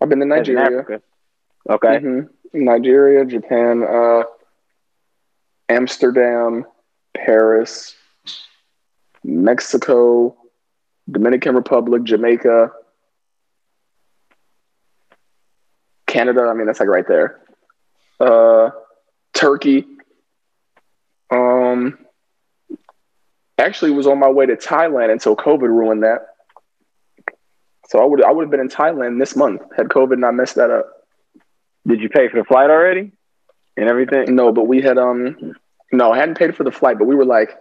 [0.00, 1.00] I've been to Nigeria.
[1.68, 1.88] Okay.
[1.88, 2.64] Mm-hmm.
[2.64, 4.22] Nigeria, Japan, uh,
[5.68, 6.64] Amsterdam,
[7.14, 7.94] Paris,
[9.24, 10.36] Mexico,
[11.10, 12.70] Dominican Republic, Jamaica,
[16.06, 16.42] Canada.
[16.42, 17.40] I mean, that's like right there.
[18.20, 18.70] Uh,
[19.34, 19.84] Turkey.
[21.30, 21.98] Um,
[23.58, 26.26] actually was on my way to Thailand until COVID ruined that.
[27.88, 30.56] So I would I would have been in Thailand this month had COVID not messed
[30.56, 30.86] that up.
[31.86, 33.12] Did you pay for the flight already
[33.76, 34.34] and everything?
[34.34, 35.54] No, but we had um
[35.92, 37.56] no, I hadn't paid for the flight, but we were like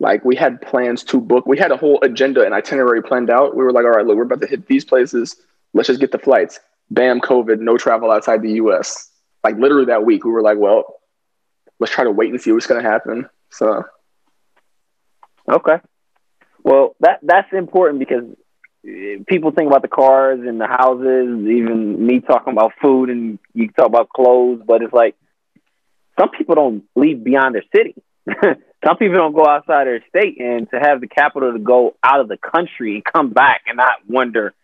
[0.00, 1.46] like we had plans to book.
[1.46, 3.56] We had a whole agenda and itinerary planned out.
[3.56, 5.36] We were like, all right, look, we're about to hit these places.
[5.72, 6.60] Let's just get the flights
[6.90, 9.10] bam, COVID, no travel outside the US.
[9.42, 11.00] Like literally that week, we were like, well,
[11.78, 13.28] let's try to wait and see what's going to happen.
[13.50, 13.84] So,
[15.50, 15.76] okay.
[16.62, 18.24] Well, that that's important because
[19.26, 23.68] people think about the cars and the houses, even me talking about food and you
[23.68, 25.14] talk about clothes, but it's like
[26.18, 27.94] some people don't leave beyond their city.
[28.84, 32.20] some people don't go outside their state and to have the capital to go out
[32.20, 34.54] of the country and come back and not wonder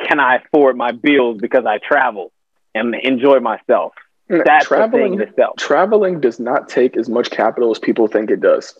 [0.00, 2.32] can I afford my bills because I travel
[2.74, 3.92] and enjoy myself?
[4.30, 5.20] Mm, That's traveling.
[5.20, 5.56] Itself.
[5.58, 8.78] Traveling does not take as much capital as people think it does.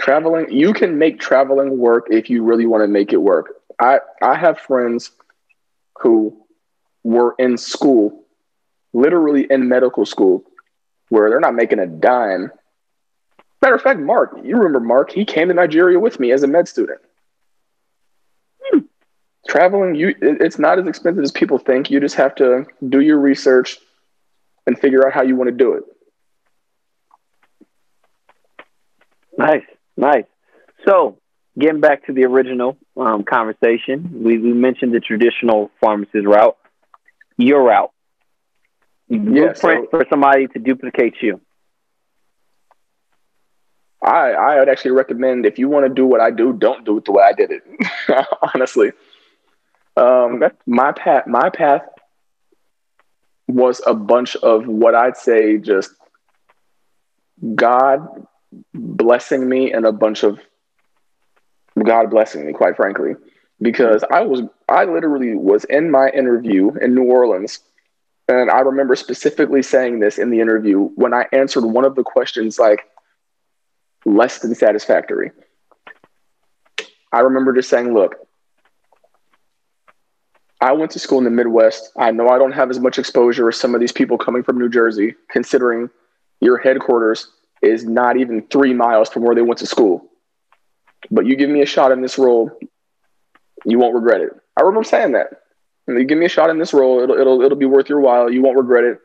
[0.00, 3.54] Traveling, you can make traveling work if you really want to make it work.
[3.80, 5.10] I I have friends
[6.00, 6.36] who
[7.02, 8.24] were in school,
[8.92, 10.44] literally in medical school,
[11.14, 12.50] where they're not making a dime.
[13.62, 15.12] Matter of fact, Mark, you remember Mark?
[15.12, 17.00] He came to Nigeria with me as a med student.
[19.46, 21.90] Traveling you it's not as expensive as people think.
[21.90, 23.78] You just have to do your research
[24.66, 25.84] and figure out how you want to do it.
[29.38, 29.64] Nice
[29.96, 30.24] nice.
[30.84, 31.18] So
[31.58, 36.56] getting back to the original um, conversation we, we mentioned the traditional pharmacist route
[37.36, 37.93] your route
[39.14, 41.40] yeah, so, for somebody to duplicate you
[44.04, 46.98] I, I would actually recommend if you want to do what I do, don't do
[46.98, 47.62] it the way I did it.
[48.54, 48.92] Honestly,
[49.96, 50.44] um.
[50.66, 51.82] My path, my path
[53.46, 55.92] was a bunch of what I'd say just
[57.54, 58.26] God
[58.74, 60.38] blessing me and a bunch of
[61.82, 63.14] God blessing me, quite frankly,
[63.60, 67.60] because I was I literally was in my interview in New Orleans,
[68.28, 72.02] and I remember specifically saying this in the interview when I answered one of the
[72.02, 72.88] questions like
[74.04, 75.30] less than satisfactory.
[77.12, 78.16] I remember just saying, "Look,
[80.60, 81.92] I went to school in the Midwest.
[81.96, 84.58] I know I don't have as much exposure as some of these people coming from
[84.58, 85.90] New Jersey, considering
[86.40, 87.28] your headquarters
[87.60, 90.10] is not even three miles from where they went to school.
[91.10, 92.50] But you give me a shot in this role,
[93.64, 94.30] you won't regret it.
[94.56, 95.43] I remember saying that.
[95.86, 98.30] You give me a shot in this role, it'll it'll it'll be worth your while.
[98.30, 98.98] You won't regret it.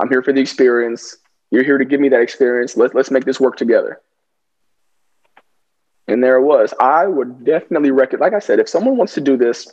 [0.00, 1.16] I'm here for the experience.
[1.50, 2.76] You're here to give me that experience.
[2.76, 4.00] Let's let's make this work together.
[6.08, 6.74] And there it was.
[6.80, 9.72] I would definitely recommend, like I said, if someone wants to do this,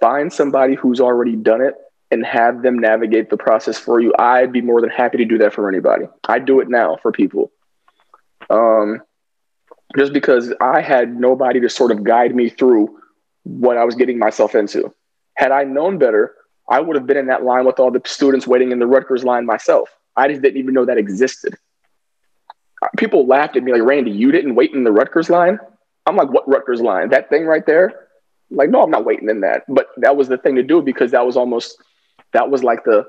[0.00, 1.74] find somebody who's already done it
[2.10, 4.12] and have them navigate the process for you.
[4.18, 6.06] I'd be more than happy to do that for anybody.
[6.28, 7.52] I do it now for people.
[8.50, 9.00] Um,
[9.96, 13.00] just because I had nobody to sort of guide me through
[13.44, 14.92] what I was getting myself into.
[15.36, 16.34] Had I known better,
[16.68, 19.22] I would have been in that line with all the students waiting in the Rutgers
[19.22, 19.90] line myself.
[20.16, 21.56] I just didn't even know that existed.
[22.96, 25.58] People laughed at me like, Randy, you didn't wait in the Rutgers line?
[26.06, 27.10] I'm like, what Rutgers line?
[27.10, 28.08] That thing right there?
[28.50, 29.64] Like, no, I'm not waiting in that.
[29.68, 31.76] But that was the thing to do because that was almost,
[32.32, 33.06] that was like the,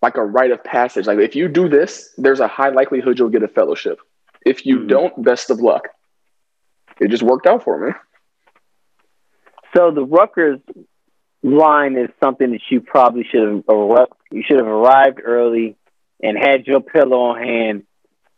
[0.00, 1.06] like a rite of passage.
[1.06, 3.98] Like, if you do this, there's a high likelihood you'll get a fellowship.
[4.46, 4.88] If you mm-hmm.
[4.88, 5.88] don't, best of luck.
[7.00, 7.92] It just worked out for me.
[9.74, 10.60] So the Rutgers
[11.42, 15.76] line is something that you probably should have you should have arrived early
[16.22, 17.82] and had your pillow on hand.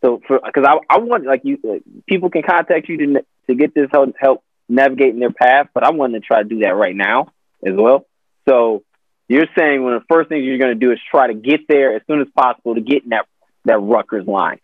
[0.03, 3.55] So for because I I want like you uh, people can contact you to to
[3.55, 6.75] get this help help navigating their path, but I want to try to do that
[6.75, 7.31] right now
[7.65, 8.05] as well.
[8.47, 8.83] So
[9.27, 11.67] you're saying one of the first things you're going to do is try to get
[11.67, 13.25] there as soon as possible to get in that
[13.65, 14.59] that Rutgers line.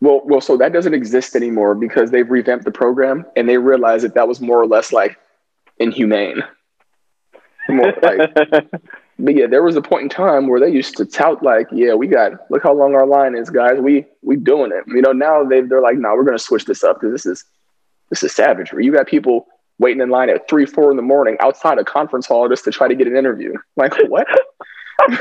[0.00, 4.04] Well, well, so that doesn't exist anymore because they've revamped the program and they realized
[4.04, 5.18] that that was more or less like
[5.78, 6.42] inhumane.
[7.68, 8.34] More like,
[9.18, 11.94] but yeah, there was a point in time where they used to tout like, "Yeah,
[11.94, 13.78] we got look how long our line is, guys.
[13.78, 16.64] We we doing it." You know, now they they're like, "No, nah, we're gonna switch
[16.64, 17.44] this up because this is
[18.10, 19.46] this is savagery." You got people
[19.78, 22.70] waiting in line at three, four in the morning outside a conference hall just to
[22.70, 23.54] try to get an interview.
[23.76, 24.26] Like what?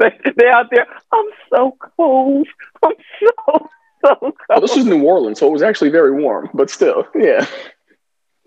[0.00, 0.86] they, they out there.
[1.12, 2.48] I'm so cold.
[2.82, 3.68] I'm so
[4.04, 4.34] so cold.
[4.48, 7.46] Well, this was New Orleans, so it was actually very warm, but still, yeah.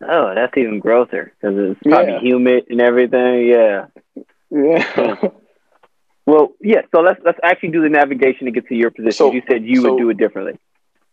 [0.08, 2.20] Oh, that's even grosser because it's probably yeah.
[2.20, 3.47] humid and everything.
[3.47, 3.86] Yeah.
[4.51, 5.16] Yeah.
[6.26, 6.82] well, yeah.
[6.93, 9.12] So let's let's actually do the navigation to get to your position.
[9.12, 10.60] So, you said you so, would do it differently.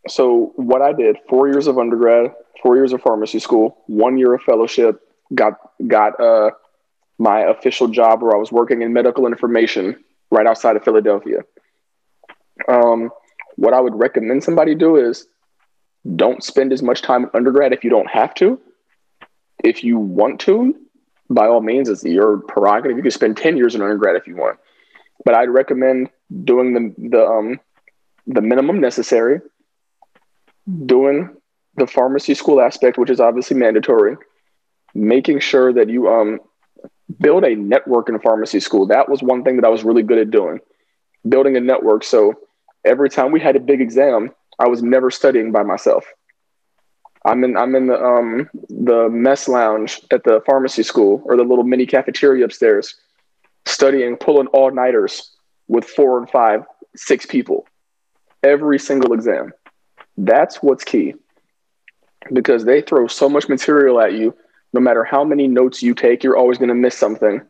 [0.09, 2.33] So what I did: four years of undergrad,
[2.63, 5.01] four years of pharmacy school, one year of fellowship.
[5.35, 5.55] Got
[5.87, 6.51] got uh
[7.19, 11.41] my official job where I was working in medical information right outside of Philadelphia.
[12.69, 13.11] Um,
[13.57, 15.27] what I would recommend somebody do is
[16.17, 18.61] don't spend as much time in undergrad if you don't have to
[19.63, 20.75] if you want to,
[21.31, 22.97] by all means, it's your prerogative.
[22.97, 24.59] You can spend 10 years in undergrad if you want.
[25.25, 26.11] But I'd recommend
[26.45, 27.61] doing the, the, um,
[28.27, 29.41] the minimum necessary,
[30.87, 31.35] doing
[31.77, 34.17] the pharmacy school aspect, which is obviously mandatory,
[34.95, 36.41] making sure that you um,
[37.21, 38.87] build a network in pharmacy school.
[38.87, 40.61] That was one thing that I was really good at doing,
[41.29, 42.05] building a network.
[42.05, 42.35] So
[42.85, 46.05] every time we had a big exam, I was never studying by myself.
[47.25, 51.45] I'm in I'm in the um the mess lounge at the pharmacy school or the
[51.45, 52.97] little mini cafeteria upstairs,
[53.67, 55.31] studying, pulling all nighters
[55.69, 56.65] with four and five,
[56.97, 57.67] six people,
[58.43, 59.53] every single exam.
[60.17, 61.15] That's what's key.
[62.33, 64.35] Because they throw so much material at you,
[64.73, 67.41] no matter how many notes you take, you're always gonna miss something.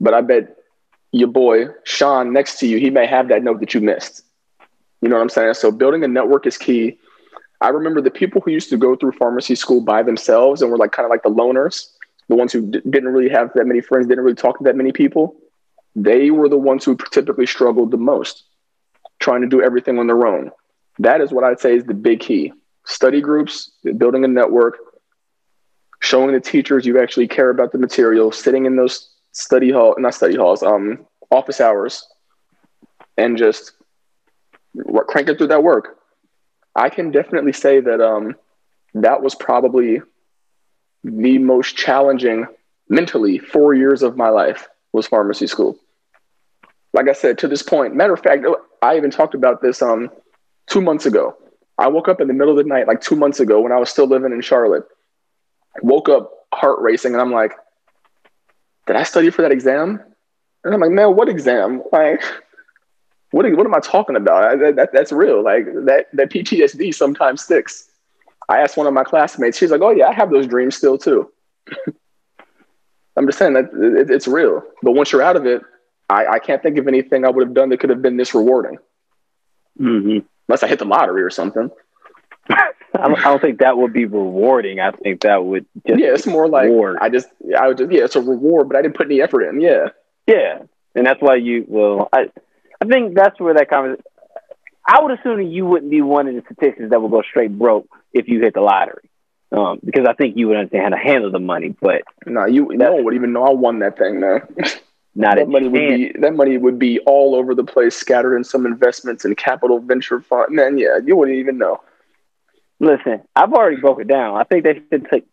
[0.00, 0.56] But I bet
[1.12, 4.22] your boy Sean next to you, he may have that note that you missed.
[5.02, 5.54] You know what I'm saying?
[5.54, 6.98] So building a network is key
[7.60, 10.76] I remember the people who used to go through pharmacy school by themselves and were
[10.76, 11.90] like kind of like the loners,
[12.28, 14.76] the ones who d- didn't really have that many friends, didn't really talk to that
[14.76, 15.36] many people.
[15.94, 18.44] They were the ones who typically struggled the most,
[19.20, 20.50] trying to do everything on their own.
[20.98, 22.52] That is what I'd say is the big key.
[22.84, 24.78] Study groups, building a network,
[26.00, 30.14] showing the teachers you actually care about the material, sitting in those study hall, not
[30.14, 32.06] study halls, um, office hours,
[33.16, 33.72] and just
[35.08, 35.95] cranking through that work
[36.76, 38.36] I can definitely say that um,
[38.94, 40.02] that was probably
[41.02, 42.46] the most challenging
[42.88, 45.78] mentally four years of my life was pharmacy school.
[46.92, 48.44] Like I said, to this point, matter of fact,
[48.82, 50.10] I even talked about this um,
[50.66, 51.36] two months ago.
[51.78, 53.78] I woke up in the middle of the night, like two months ago, when I
[53.78, 54.84] was still living in Charlotte.
[55.82, 57.52] Woke up heart racing, and I'm like,
[58.86, 60.02] "Did I study for that exam?"
[60.64, 61.82] And I'm like, "Man, what exam?
[61.92, 62.22] Like,
[63.30, 64.44] What, are, what am I talking about?
[64.44, 65.42] I, that, that's real.
[65.42, 67.88] Like that, that PTSD sometimes sticks.
[68.48, 70.96] I asked one of my classmates, she's like, oh yeah, I have those dreams still
[70.96, 71.30] too.
[73.16, 74.62] I'm just saying that it, it's real.
[74.82, 75.62] But once you're out of it,
[76.08, 78.34] I, I can't think of anything I would have done that could have been this
[78.34, 78.78] rewarding.
[79.80, 80.26] Mm-hmm.
[80.48, 81.70] Unless I hit the lottery or something.
[82.50, 84.80] I, don't, think that would be rewarding.
[84.80, 86.98] I think that would just yeah, it's more like reward.
[87.00, 89.42] I just I would just yeah, it's a reward, but I didn't put any effort
[89.42, 89.60] in.
[89.60, 89.88] Yeah,
[90.26, 90.60] yeah,
[90.94, 92.30] and that's why you well, I
[92.80, 94.04] I think that's where that conversation.
[94.86, 97.56] I would assume that you wouldn't be one of the statistics that would go straight
[97.58, 99.10] broke if you hit the lottery,
[99.50, 101.74] um, because I think you would understand how to handle the money.
[101.80, 104.42] But no, you no one would even know I won that thing, man.
[105.18, 108.44] Not that money would be that money would be all over the place, scattered in
[108.44, 110.54] some investments and capital venture fund.
[110.54, 111.80] Man, yeah, you wouldn't even know.
[112.78, 114.36] Listen, I've already broke it down.
[114.36, 115.26] I think they should take.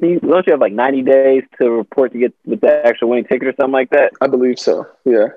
[0.00, 3.48] Don't you have like ninety days to report to get with the actual winning ticket
[3.48, 4.12] or something like that?
[4.20, 4.86] I believe so.
[5.06, 5.28] Yeah.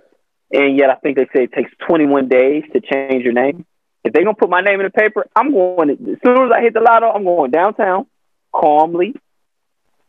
[0.52, 3.66] And yet, I think they say it takes twenty one days to change your name.
[4.04, 5.90] If they don't put my name in the paper, I'm going.
[5.90, 8.06] As soon as I hit the lotto, I'm going downtown,
[8.54, 9.16] calmly,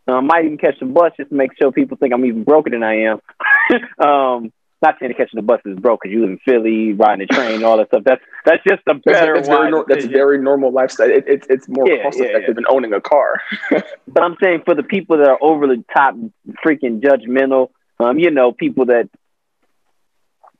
[0.06, 2.44] I uh, might even catch the bus just to make sure people think I'm even
[2.44, 3.20] broker than I am.
[4.06, 7.34] um, not saying catching the bus is broke because you live in Philly, riding the
[7.34, 8.04] train, all that stuff.
[8.04, 9.34] That's that's just a better.
[9.34, 11.10] That's, that's, very, no, that's very normal lifestyle.
[11.10, 12.54] It, it, it's more yeah, cost effective yeah, yeah.
[12.54, 13.40] than owning a car.
[13.70, 16.14] but I'm saying for the people that are over the top,
[16.64, 19.08] freaking judgmental, um, you know, people that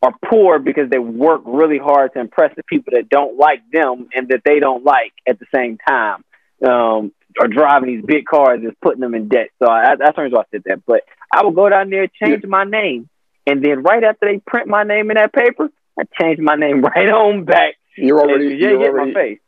[0.06, 4.08] are poor because they work really hard to impress the people that don't like them
[4.14, 6.24] and that they don't like at the same time.
[6.66, 9.48] Um, are driving these big cars is putting them in debt.
[9.58, 10.86] So I, that's the reason why I said that.
[10.86, 11.02] But
[11.32, 12.48] I will go down there, change yeah.
[12.48, 13.08] my name,
[13.46, 16.80] and then right after they print my name in that paper, I change my name
[16.96, 17.74] right on back.
[17.96, 19.38] You're already yeah, you're already, my face.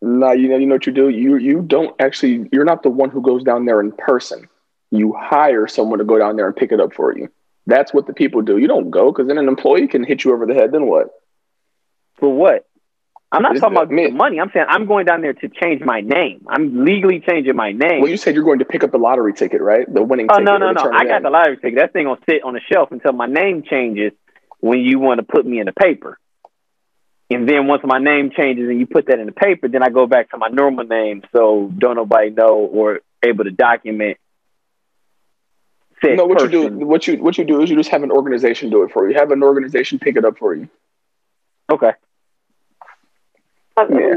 [0.00, 1.08] No, you know you know what you do.
[1.08, 2.48] You you don't actually.
[2.52, 4.48] You're not the one who goes down there in person.
[4.90, 7.28] You hire someone to go down there and pick it up for you.
[7.66, 8.58] That's what the people do.
[8.58, 10.72] You don't go because then an employee can hit you over the head.
[10.72, 11.08] Then what?
[12.18, 12.66] For what?
[13.30, 14.38] I'm not talking about money.
[14.40, 16.44] I'm saying I'm going down there to change my name.
[16.48, 18.02] I'm legally changing my name.
[18.02, 19.86] Well, you said you're going to pick up the lottery ticket, right?
[19.92, 20.44] The winning oh, ticket.
[20.44, 20.90] no, no, no.
[20.92, 21.76] I got the lottery ticket.
[21.76, 24.12] That thing gonna sit on the shelf until my name changes
[24.60, 26.18] when you want to put me in the paper.
[27.30, 29.88] And then once my name changes and you put that in the paper, then I
[29.88, 34.18] go back to my normal name so don't nobody know or able to document.
[36.02, 36.52] No, what person.
[36.52, 38.92] you do what you what you do is you just have an organization do it
[38.92, 39.14] for you.
[39.14, 40.68] Have an organization pick it up for you.
[41.70, 41.92] Okay.
[43.78, 44.14] Yeah.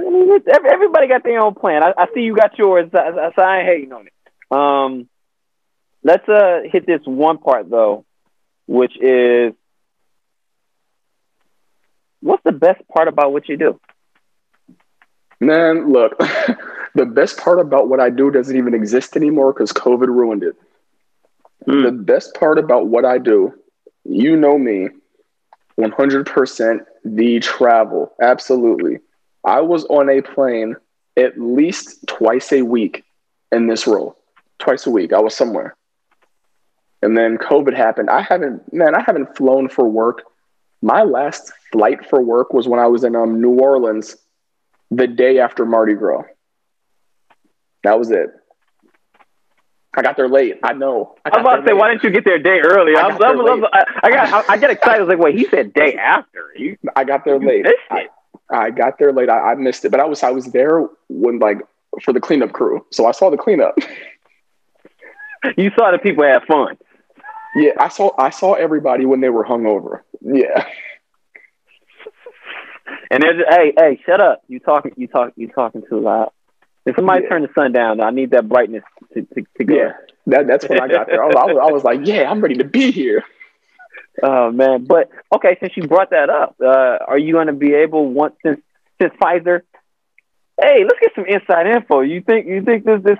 [0.71, 1.83] Everybody got their own plan.
[1.83, 4.13] I, I see you got yours, so I ain't hating on it.
[4.51, 5.09] Um,
[6.03, 8.05] let's uh hit this one part though,
[8.67, 9.53] which is
[12.21, 13.79] what's the best part about what you do?
[15.39, 16.17] Man, look,
[16.95, 20.55] the best part about what I do doesn't even exist anymore because COVID ruined it.
[21.67, 21.83] Mm.
[21.83, 23.53] The best part about what I do,
[24.03, 24.89] you know me,
[25.79, 28.13] 100% the travel.
[28.21, 28.99] Absolutely.
[29.43, 30.75] I was on a plane
[31.17, 33.03] at least twice a week
[33.51, 34.17] in this role.
[34.59, 35.75] Twice a week, I was somewhere.
[37.01, 38.09] And then COVID happened.
[38.09, 40.23] I haven't, man, I haven't flown for work.
[40.81, 44.15] My last flight for work was when I was in um, New Orleans
[44.91, 46.23] the day after Mardi Gras.
[47.83, 48.29] That was it.
[49.95, 50.59] I got there late.
[50.61, 51.15] I know.
[51.23, 51.79] I, was about to say, late.
[51.79, 52.95] why didn't you get there a day early?
[52.95, 54.97] I, I, got, I, I got, I, get excited.
[54.97, 56.51] I was like, wait, he said day after.
[56.55, 57.65] You, I got there late.
[57.89, 58.07] I,
[58.49, 59.29] I got there late.
[59.29, 61.59] I, I, missed it, but I was I was there when like
[62.03, 63.77] for the cleanup crew, so I saw the cleanup.
[65.57, 66.77] you saw the people have fun.
[67.55, 70.01] Yeah, I saw I saw everybody when they were hungover.
[70.21, 70.67] Yeah.
[73.09, 74.43] And there's hey hey shut up!
[74.47, 76.31] You talking you talk you talking too loud.
[76.85, 77.29] If somebody yeah.
[77.29, 78.83] turn the sun down, I need that brightness
[79.15, 79.75] to, to, to go.
[79.75, 79.91] Yeah,
[80.27, 81.23] that, that's when I got there.
[81.23, 83.23] I was, I was, I was like, yeah, I'm ready to be here.
[84.23, 87.73] Oh man, but okay, since you brought that up, uh, are you going to be
[87.73, 88.61] able once since
[89.01, 89.61] since Pfizer?
[90.61, 91.99] Hey, let's get some inside info.
[91.99, 93.17] You think you think this this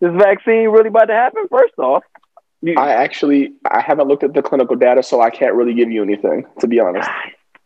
[0.00, 1.48] this vaccine really about to happen?
[1.50, 2.02] First off,
[2.62, 5.90] you, I actually I haven't looked at the clinical data, so I can't really give
[5.90, 6.46] you anything.
[6.60, 7.10] To be honest,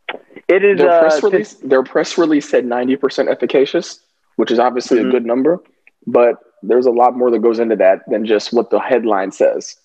[0.49, 1.55] it is their uh, press release.
[1.55, 4.01] Their press release said ninety percent efficacious,
[4.37, 5.09] which is obviously mm-hmm.
[5.09, 5.63] a good number,
[6.07, 9.77] but there's a lot more that goes into that than just what the headline says.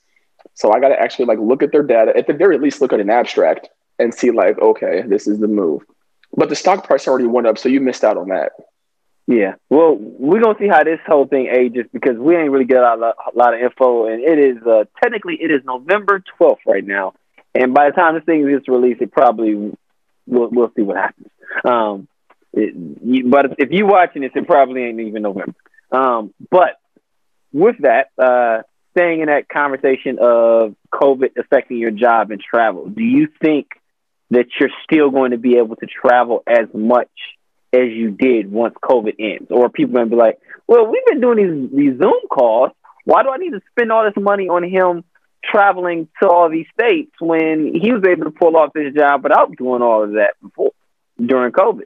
[0.54, 2.94] So I got to actually like look at their data, at the very least, look
[2.94, 3.70] at an abstract
[4.00, 5.84] and see like, okay, this is the move.
[6.36, 8.52] But the stock price already went up, so you missed out on that.
[9.28, 9.56] Yeah.
[9.70, 12.96] Well, we're gonna see how this whole thing ages because we ain't really get a
[12.96, 16.86] lot, a lot of info, and it is uh, technically it is November twelfth right
[16.86, 17.14] now,
[17.54, 19.54] and by the time this thing gets released, it probably
[20.26, 21.28] we'll we'll see what happens.
[21.66, 22.08] Um,
[22.54, 22.74] it,
[23.04, 25.56] you, but if you're watching this, it probably ain't even November.
[25.92, 26.80] Um, but
[27.54, 33.04] with that, uh, staying in that conversation of COVID affecting your job and travel, do
[33.04, 33.68] you think
[34.32, 37.10] that you're still going to be able to travel as much
[37.74, 39.52] as you did once COVID ends?
[39.52, 42.72] Or people going to be like, well, we've been doing these, these Zoom calls.
[43.06, 45.06] Why do I need to spend all this money on him
[45.44, 49.56] traveling to all these states when he was able to pull off his job without
[49.56, 50.72] doing all of that before
[51.24, 51.84] during COVID?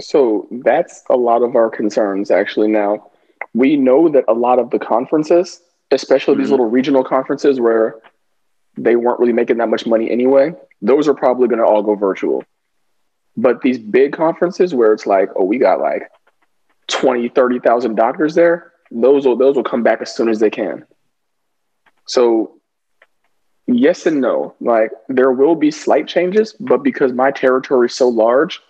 [0.00, 3.10] So that's a lot of our concerns actually now.
[3.54, 6.42] We know that a lot of the conferences, especially mm-hmm.
[6.42, 7.96] these little regional conferences where
[8.76, 11.94] they weren't really making that much money anyway, those are probably going to all go
[11.94, 12.44] virtual.
[13.36, 16.10] But these big conferences where it's like, oh, we got like
[16.88, 20.84] 20, 30,000 doctors there, those will, those will come back as soon as they can.
[22.06, 22.60] So
[23.66, 24.54] yes and no.
[24.60, 28.60] Like there will be slight changes, but because my territory is so large,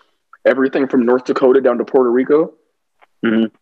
[0.44, 2.52] everything from North Dakota down to Puerto Rico,
[3.24, 3.54] mm-hmm.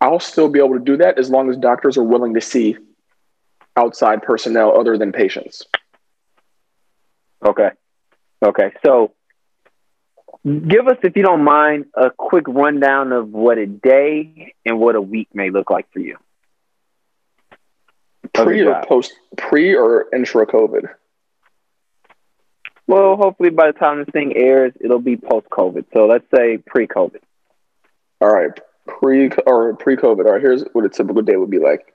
[0.00, 2.76] I'll still be able to do that as long as doctors are willing to see
[3.76, 5.64] outside personnel other than patients.
[7.44, 7.70] Okay.
[8.42, 8.72] Okay.
[8.84, 9.12] So
[10.44, 14.94] give us, if you don't mind, a quick rundown of what a day and what
[14.94, 16.16] a week may look like for you.
[18.32, 20.88] Pre or post, pre or intra COVID?
[22.86, 25.84] Well, hopefully by the time this thing airs, it'll be post COVID.
[25.92, 27.20] So let's say pre COVID.
[28.20, 28.58] All right.
[28.98, 30.26] Pre or pre COVID.
[30.26, 30.40] All right.
[30.40, 31.94] Here's what a typical day would be like.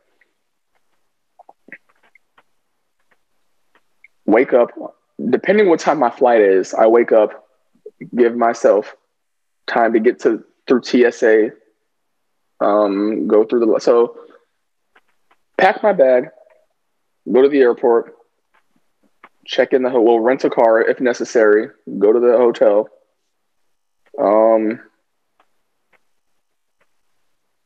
[4.26, 4.72] Wake up,
[5.30, 7.48] depending what time my flight is, I wake up,
[8.16, 8.96] give myself
[9.68, 11.52] time to get to through TSA,
[12.60, 14.18] um, go through the so
[15.58, 16.30] pack my bag,
[17.32, 18.16] go to the airport,
[19.46, 21.70] check in the we'll rent a car if necessary,
[22.00, 22.90] go to the hotel,
[24.20, 24.80] um,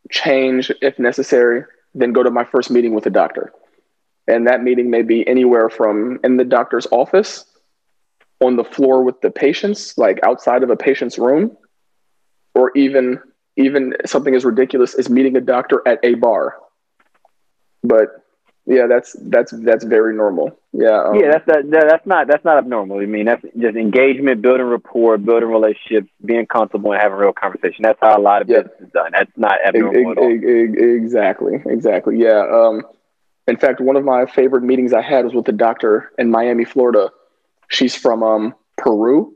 [0.09, 3.51] change if necessary, then go to my first meeting with the doctor.
[4.27, 7.45] And that meeting may be anywhere from in the doctor's office,
[8.41, 11.57] on the floor with the patients, like outside of a patient's room,
[12.53, 13.19] or even
[13.57, 16.55] even something as ridiculous as meeting a doctor at a bar.
[17.83, 18.23] But
[18.69, 20.55] yeah, that's that's that's very normal.
[20.73, 21.01] Yeah.
[21.05, 22.99] Um, yeah, that's that, that's not that's not abnormal.
[22.99, 27.33] I mean, that's just engagement, building rapport, building relationships, being comfortable, and having a real
[27.33, 27.81] conversation.
[27.81, 28.61] That's how a lot of yeah.
[28.61, 29.11] business is done.
[29.11, 31.55] That's not abnormal Exactly.
[31.65, 32.19] Exactly.
[32.19, 32.45] Yeah.
[32.47, 32.83] Um,
[33.47, 36.63] in fact, one of my favorite meetings I had was with a doctor in Miami,
[36.63, 37.09] Florida.
[37.69, 39.35] She's from um, Peru,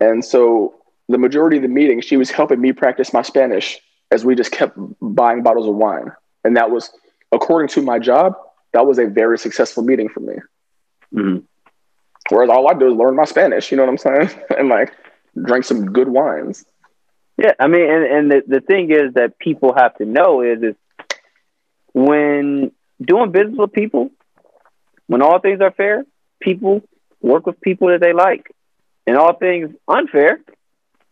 [0.00, 0.76] and so
[1.10, 3.78] the majority of the meeting, she was helping me practice my Spanish
[4.10, 6.12] as we just kept buying bottles of wine,
[6.44, 6.90] and that was
[7.32, 8.34] according to my job,
[8.72, 10.34] that was a very successful meeting for me.
[11.14, 11.38] Mm-hmm.
[12.30, 14.30] Whereas all I do is learn my Spanish, you know what I'm saying?
[14.58, 14.92] and like
[15.40, 16.64] drink some good wines.
[17.38, 20.62] Yeah, I mean, and, and the, the thing is that people have to know is,
[20.62, 20.74] is
[21.92, 24.10] when doing business with people,
[25.06, 26.04] when all things are fair,
[26.40, 26.82] people
[27.20, 28.54] work with people that they like.
[29.06, 30.40] And all things unfair,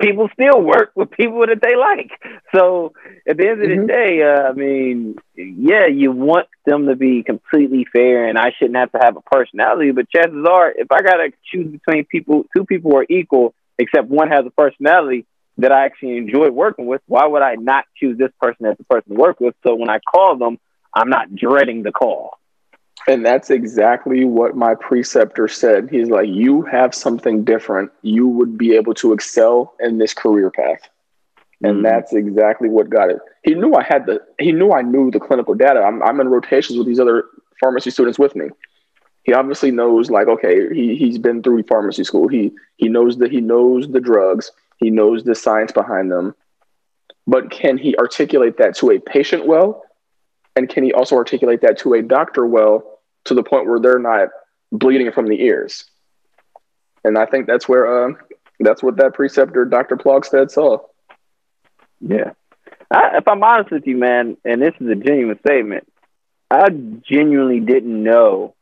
[0.01, 2.11] people still work with people that they like.
[2.55, 2.93] So
[3.29, 3.81] at the end of mm-hmm.
[3.83, 8.53] the day, uh, I mean, yeah, you want them to be completely fair, and I
[8.59, 9.93] shouldn't have to have a personality.
[9.93, 14.29] But chances are, if I gotta choose between people, two people are equal, except one
[14.29, 15.27] has a personality
[15.59, 17.03] that I actually enjoy working with.
[17.07, 19.55] Why would I not choose this person as the person to work with?
[19.67, 20.59] So when I call them,
[20.95, 22.40] I'm not dreading the call.
[23.09, 25.89] And that's exactly what my preceptor said.
[25.91, 27.91] He's like, You have something different.
[28.03, 30.89] You would be able to excel in this career path.
[31.63, 31.83] And mm-hmm.
[31.83, 33.19] that's exactly what got it.
[33.43, 35.81] He knew I had the, he knew I knew the clinical data.
[35.81, 37.25] I'm, I'm in rotations with these other
[37.61, 38.49] pharmacy students with me.
[39.25, 42.29] He obviously knows, like, okay, he, he's been through pharmacy school.
[42.29, 46.35] He, he knows that he knows the drugs, he knows the science behind them.
[47.27, 49.83] But can he articulate that to a patient well?
[50.57, 52.90] And can he also articulate that to a doctor well
[53.25, 54.29] to the point where they're not
[54.73, 55.85] bleeding from the ears?
[57.05, 58.15] And I think that's where uh,
[58.59, 59.97] that's what that preceptor, Dr.
[59.97, 60.79] Plogsted, saw.
[62.01, 62.33] Yeah.
[62.91, 65.87] I, if I'm honest with you, man, and this is a genuine statement,
[66.51, 68.55] I genuinely didn't know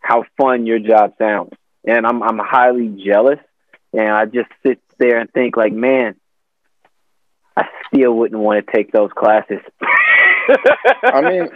[0.00, 1.52] how fun your job sounds.
[1.86, 3.38] And I'm I'm highly jealous.
[3.92, 6.16] And I just sit there and think like, man,
[7.56, 9.60] I still wouldn't want to take those classes.
[11.02, 11.48] I mean,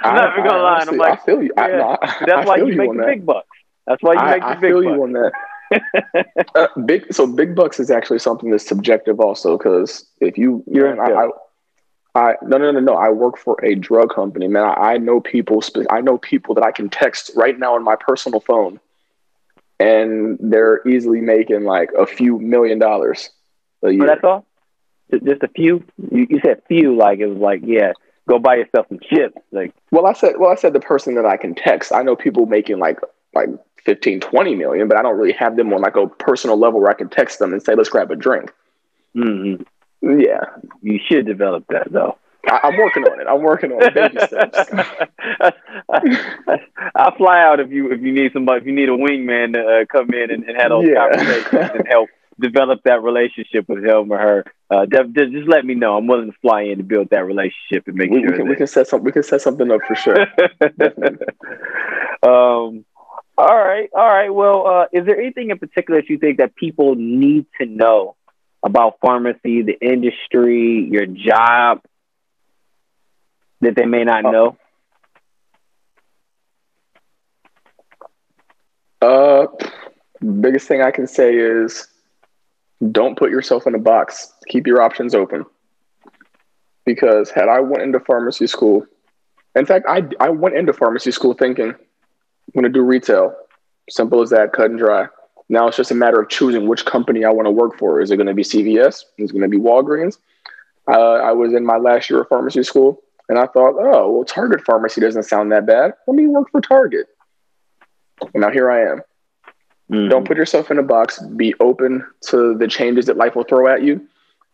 [0.00, 0.84] I'm not even gonna lie.
[0.86, 1.52] I'm like, I feel you.
[1.56, 3.06] Yeah, I, I, that's why you, make the that.
[3.06, 3.48] big bucks.
[3.86, 4.56] That's why you make the big bucks.
[4.56, 5.32] I feel you on that.
[6.54, 10.94] uh, big so big bucks is actually something that's subjective also because if you you're
[10.94, 11.12] man,
[12.14, 14.92] I, I, I, no no no no I work for a drug company man I,
[14.92, 18.38] I know people I know people that I can text right now on my personal
[18.38, 18.78] phone
[19.80, 23.30] and they're easily making like a few million dollars
[23.82, 24.04] a year.
[24.04, 24.46] Oh, that's all
[25.24, 27.92] just a few you, you said few like it was like yeah
[28.28, 29.36] go buy yourself some chips.
[29.52, 31.92] Like, well, I said, well, I said the person that I can text.
[31.92, 32.98] I know people making like
[33.34, 33.48] like
[33.84, 36.90] 15, 20 million, but I don't really have them on like a personal level where
[36.90, 38.52] I can text them and say, let's grab a drink.
[39.14, 40.20] Mm-hmm.
[40.20, 40.44] Yeah.
[40.82, 42.18] You should develop that though.
[42.48, 43.26] I, am working on it.
[43.26, 43.94] I'm working on it.
[43.94, 44.70] Baby steps.
[46.94, 49.60] I'll fly out if you if you need somebody if you need a wingman to
[49.60, 51.08] uh, come in and, and have those yeah.
[51.10, 52.08] conversations and help
[52.38, 54.44] develop that relationship with him or her.
[54.70, 55.96] Uh, just let me know.
[55.96, 58.46] I'm willing to fly in to build that relationship and make we, sure we can,
[58.46, 58.50] that...
[58.50, 60.20] we can set some we can set something up for sure.
[62.22, 62.84] um,
[63.38, 64.30] all right, all right.
[64.30, 68.16] Well, uh, is there anything in particular that you think that people need to know
[68.62, 71.82] about pharmacy, the industry, your job?
[73.60, 74.56] that they may not know?
[79.00, 79.46] Uh,
[80.40, 81.88] biggest thing I can say is
[82.92, 84.32] don't put yourself in a box.
[84.48, 85.44] Keep your options open.
[86.84, 88.86] Because had I went into pharmacy school,
[89.54, 93.34] in fact, I I went into pharmacy school thinking I'm going to do retail.
[93.90, 95.06] Simple as that, cut and dry.
[95.48, 98.00] Now it's just a matter of choosing which company I want to work for.
[98.00, 99.04] Is it going to be CVS?
[99.18, 100.18] Is it going to be Walgreens?
[100.88, 103.02] Uh, I was in my last year of pharmacy school.
[103.28, 105.94] And I thought, oh, well, Target Pharmacy doesn't sound that bad.
[106.06, 107.06] Let me work for Target.
[108.34, 109.00] And now here I am.
[109.90, 110.08] Mm-hmm.
[110.08, 111.20] Don't put yourself in a box.
[111.36, 114.06] Be open to the changes that life will throw at you.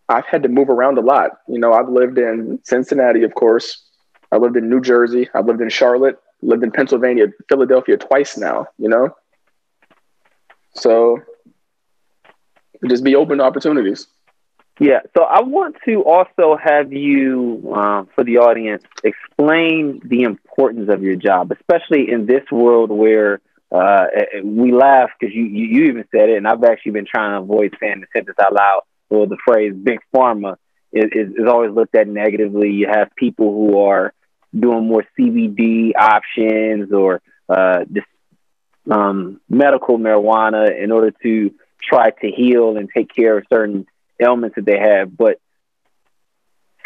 [0.08, 1.30] I've had to move around a lot.
[1.48, 3.82] You know, I've lived in Cincinnati, of course.
[4.30, 5.28] I lived in New Jersey.
[5.34, 9.14] I've lived in Charlotte, lived in Pennsylvania, Philadelphia twice now, you know?
[10.74, 11.20] So
[12.88, 14.06] just be open to opportunities.
[14.80, 20.88] Yeah, so I want to also have you, uh, for the audience, explain the importance
[20.88, 23.40] of your job, especially in this world where
[23.72, 24.06] uh,
[24.44, 27.42] we laugh because you, you, you even said it, and I've actually been trying to
[27.42, 28.82] avoid saying the sentence out loud.
[29.08, 30.56] Or the phrase "big pharma"
[30.92, 32.70] is, is, is always looked at negatively.
[32.70, 34.12] You have people who are
[34.58, 38.04] doing more CBD options or uh, this,
[38.90, 43.86] um, medical marijuana in order to try to heal and take care of certain
[44.20, 45.16] ailments that they have.
[45.16, 45.40] But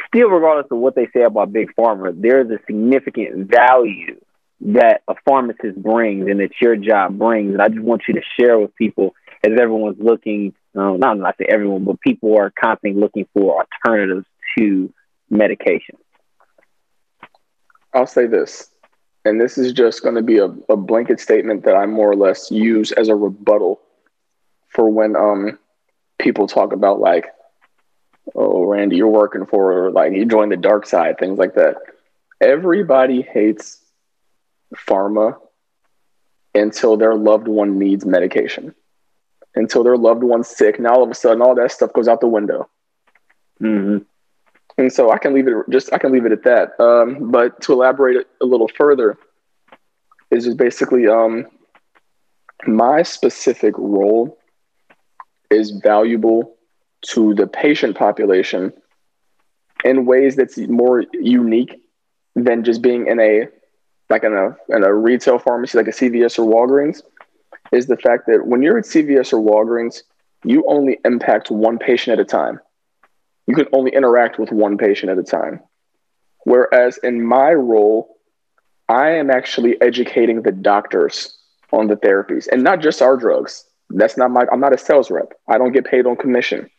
[0.09, 4.21] still, regardless of what they say about big pharma, there's a significant value
[4.61, 7.53] that a pharmacist brings and that your job brings.
[7.53, 11.47] And I just want you to share with people as everyone's looking, um, not say
[11.49, 14.27] everyone, but people are constantly looking for alternatives
[14.59, 14.93] to
[15.31, 15.97] medication.
[17.93, 18.71] I'll say this,
[19.25, 22.17] and this is just going to be a, a blanket statement that I more or
[22.17, 23.81] less use as a rebuttal
[24.69, 25.59] for when um,
[26.19, 27.27] people talk about like,
[28.35, 31.77] oh, Randy, you're working for or like you joined the dark side, things like that.
[32.41, 33.79] Everybody hates
[34.75, 35.37] pharma
[36.55, 38.75] until their loved one needs medication,
[39.55, 40.81] until their loved one's sick.
[40.81, 42.69] Now all of a sudden, all that stuff goes out the window.
[43.61, 43.99] Mm-hmm.
[44.79, 46.79] And so I can leave it just I can leave it at that.
[46.81, 49.19] Um, but to elaborate a little further,
[50.31, 51.47] is just basically um,
[52.67, 54.39] my specific role
[55.51, 56.57] is valuable
[57.03, 58.73] to the patient population
[59.85, 61.81] in ways that's more unique
[62.35, 63.49] than just being in a
[64.09, 67.03] like in a in a retail pharmacy like a CVS or Walgreens
[67.73, 70.03] is the fact that when you're at CVS or Walgreens,
[70.45, 72.61] you only impact one patient at a time.
[73.47, 75.61] You can only interact with one patient at a time.
[76.45, 78.19] Whereas in my role,
[78.89, 81.37] I am actually educating the doctors
[81.73, 83.65] on the therapies and not just our drugs.
[83.91, 85.33] That's not my, I'm not a sales rep.
[85.49, 86.71] I don't get paid on commission.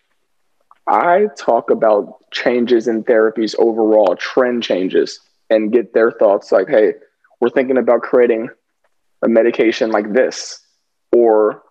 [0.87, 5.19] I talk about changes in therapies overall, trend changes,
[5.49, 6.93] and get their thoughts like, hey,
[7.39, 8.49] we're thinking about creating
[9.21, 10.59] a medication like this.
[11.11, 11.63] Or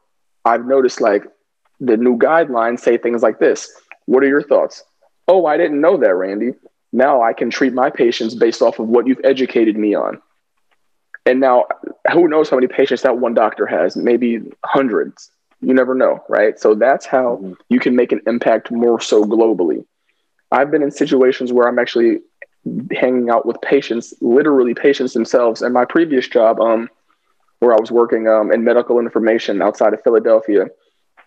[0.45, 1.25] I've noticed like
[1.81, 3.71] the new guidelines say things like this.
[4.07, 4.83] What are your thoughts?
[5.29, 6.53] Oh, I didn't know that, Randy.
[6.93, 10.21] Now I can treat my patients based off of what you've educated me on.
[11.27, 11.67] And now,
[12.13, 13.97] who knows how many patients that one doctor has?
[13.97, 15.31] Maybe hundreds.
[15.61, 16.59] You never know, right?
[16.59, 17.53] So that's how mm-hmm.
[17.69, 19.85] you can make an impact more so globally.
[20.53, 22.21] I've been in situations where I'm actually
[22.93, 25.63] hanging out with patients, literally patients themselves.
[25.63, 26.89] And my previous job, um,
[27.61, 30.67] where I was working um, in medical information outside of Philadelphia,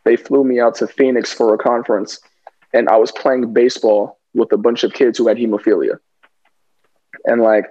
[0.05, 2.19] they flew me out to Phoenix for a conference,
[2.73, 5.99] and I was playing baseball with a bunch of kids who had hemophilia.
[7.25, 7.65] And like,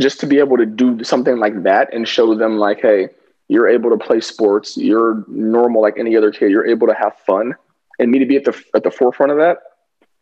[0.00, 3.08] just to be able to do something like that and show them like hey
[3.48, 7.16] you're able to play sports you're normal like any other kid you're able to have
[7.26, 7.54] fun
[7.98, 9.58] and me to be at the at the forefront of that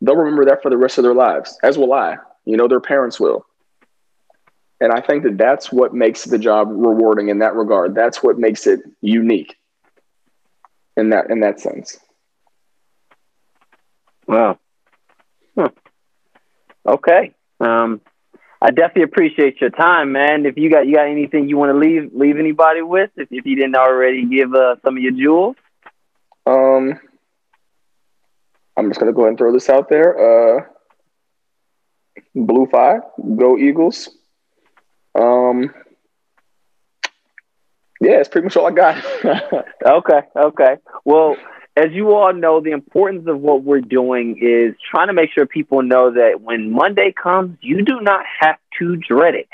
[0.00, 2.80] they'll remember that for the rest of their lives as will i you know their
[2.80, 3.44] parents will
[4.80, 8.38] and i think that that's what makes the job rewarding in that regard that's what
[8.38, 9.56] makes it unique
[10.96, 11.98] in that in that sense
[14.26, 14.58] wow
[15.56, 15.68] huh.
[16.86, 18.00] okay um
[18.60, 20.46] I definitely appreciate your time, man.
[20.46, 23.44] If you got you got anything you want to leave leave anybody with, if, if
[23.44, 25.56] you didn't already give uh, some of your jewels.
[26.46, 26.98] Um,
[28.76, 30.58] I'm just gonna go ahead and throw this out there.
[30.58, 30.64] Uh,
[32.34, 33.00] Blue Five,
[33.36, 34.10] go Eagles.
[35.14, 35.72] Um,
[38.00, 39.04] yeah, it's pretty much all I got.
[39.86, 40.76] okay, okay.
[41.04, 41.36] Well,
[41.76, 45.46] as you all know, the importance of what we're doing is trying to make sure
[45.46, 49.48] people know that when Monday comes, you do not have to dread it.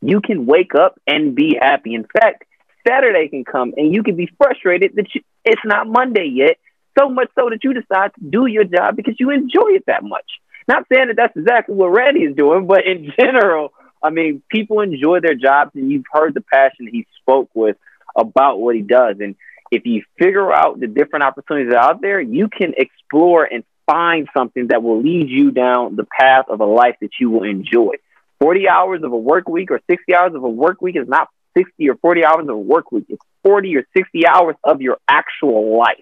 [0.00, 1.94] You can wake up and be happy.
[1.94, 2.44] In fact,
[2.86, 6.56] Saturday can come and you can be frustrated that you, it's not Monday yet,
[6.98, 10.02] so much so that you decide to do your job because you enjoy it that
[10.02, 10.26] much.
[10.66, 13.72] Not saying that that's exactly what Randy is doing, but in general,
[14.02, 17.76] I mean, people enjoy their jobs, and you've heard the passion he spoke with
[18.16, 19.16] about what he does.
[19.20, 19.34] And
[19.70, 24.68] if you figure out the different opportunities out there, you can explore and find something
[24.68, 27.94] that will lead you down the path of a life that you will enjoy.
[28.40, 31.28] 40 hours of a work week or 60 hours of a work week is not
[31.56, 33.06] 60 or 40 hours of a work week.
[33.08, 35.96] It's 40 or 60 hours of your actual life.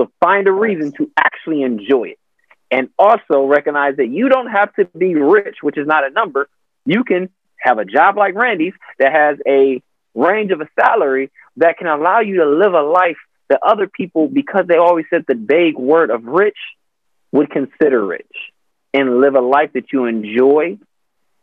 [0.00, 2.18] So find a reason to actually enjoy it.
[2.70, 6.48] And also recognize that you don't have to be rich, which is not a number.
[6.86, 7.28] You can
[7.58, 9.82] have a job like Randy's that has a
[10.14, 13.18] range of a salary that can allow you to live a life
[13.50, 16.56] that other people, because they always said the vague word of rich,
[17.32, 18.32] would consider rich
[18.94, 20.78] and live a life that you enjoy,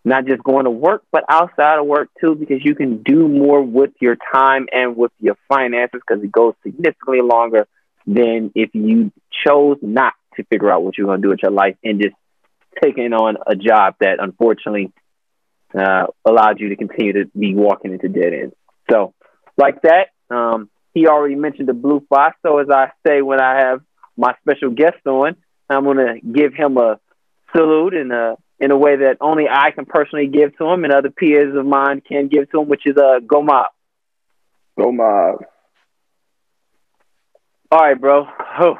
[0.04, 3.62] not just going to work, but outside of work too, because you can do more
[3.62, 7.68] with your time and with your finances because it goes significantly longer
[8.08, 9.12] than if you
[9.46, 12.16] chose not to figure out what you're going to do with your life and just
[12.82, 14.94] taking on a job that unfortunately
[15.78, 18.56] uh, allowed you to continue to be walking into dead ends.
[18.90, 19.14] So,
[19.58, 22.38] like that, um, he already mentioned the Blue Fox.
[22.44, 23.82] So, as I say when I have
[24.16, 25.36] my special guest on,
[25.70, 27.00] I'm going to give him a
[27.56, 30.94] salute in a in a way that only I can personally give to him, and
[30.94, 33.68] other peers of mine can give to him, which is a uh, go mob.
[34.80, 35.44] Go mob.
[37.70, 38.26] All right, bro.
[38.60, 38.76] Oh.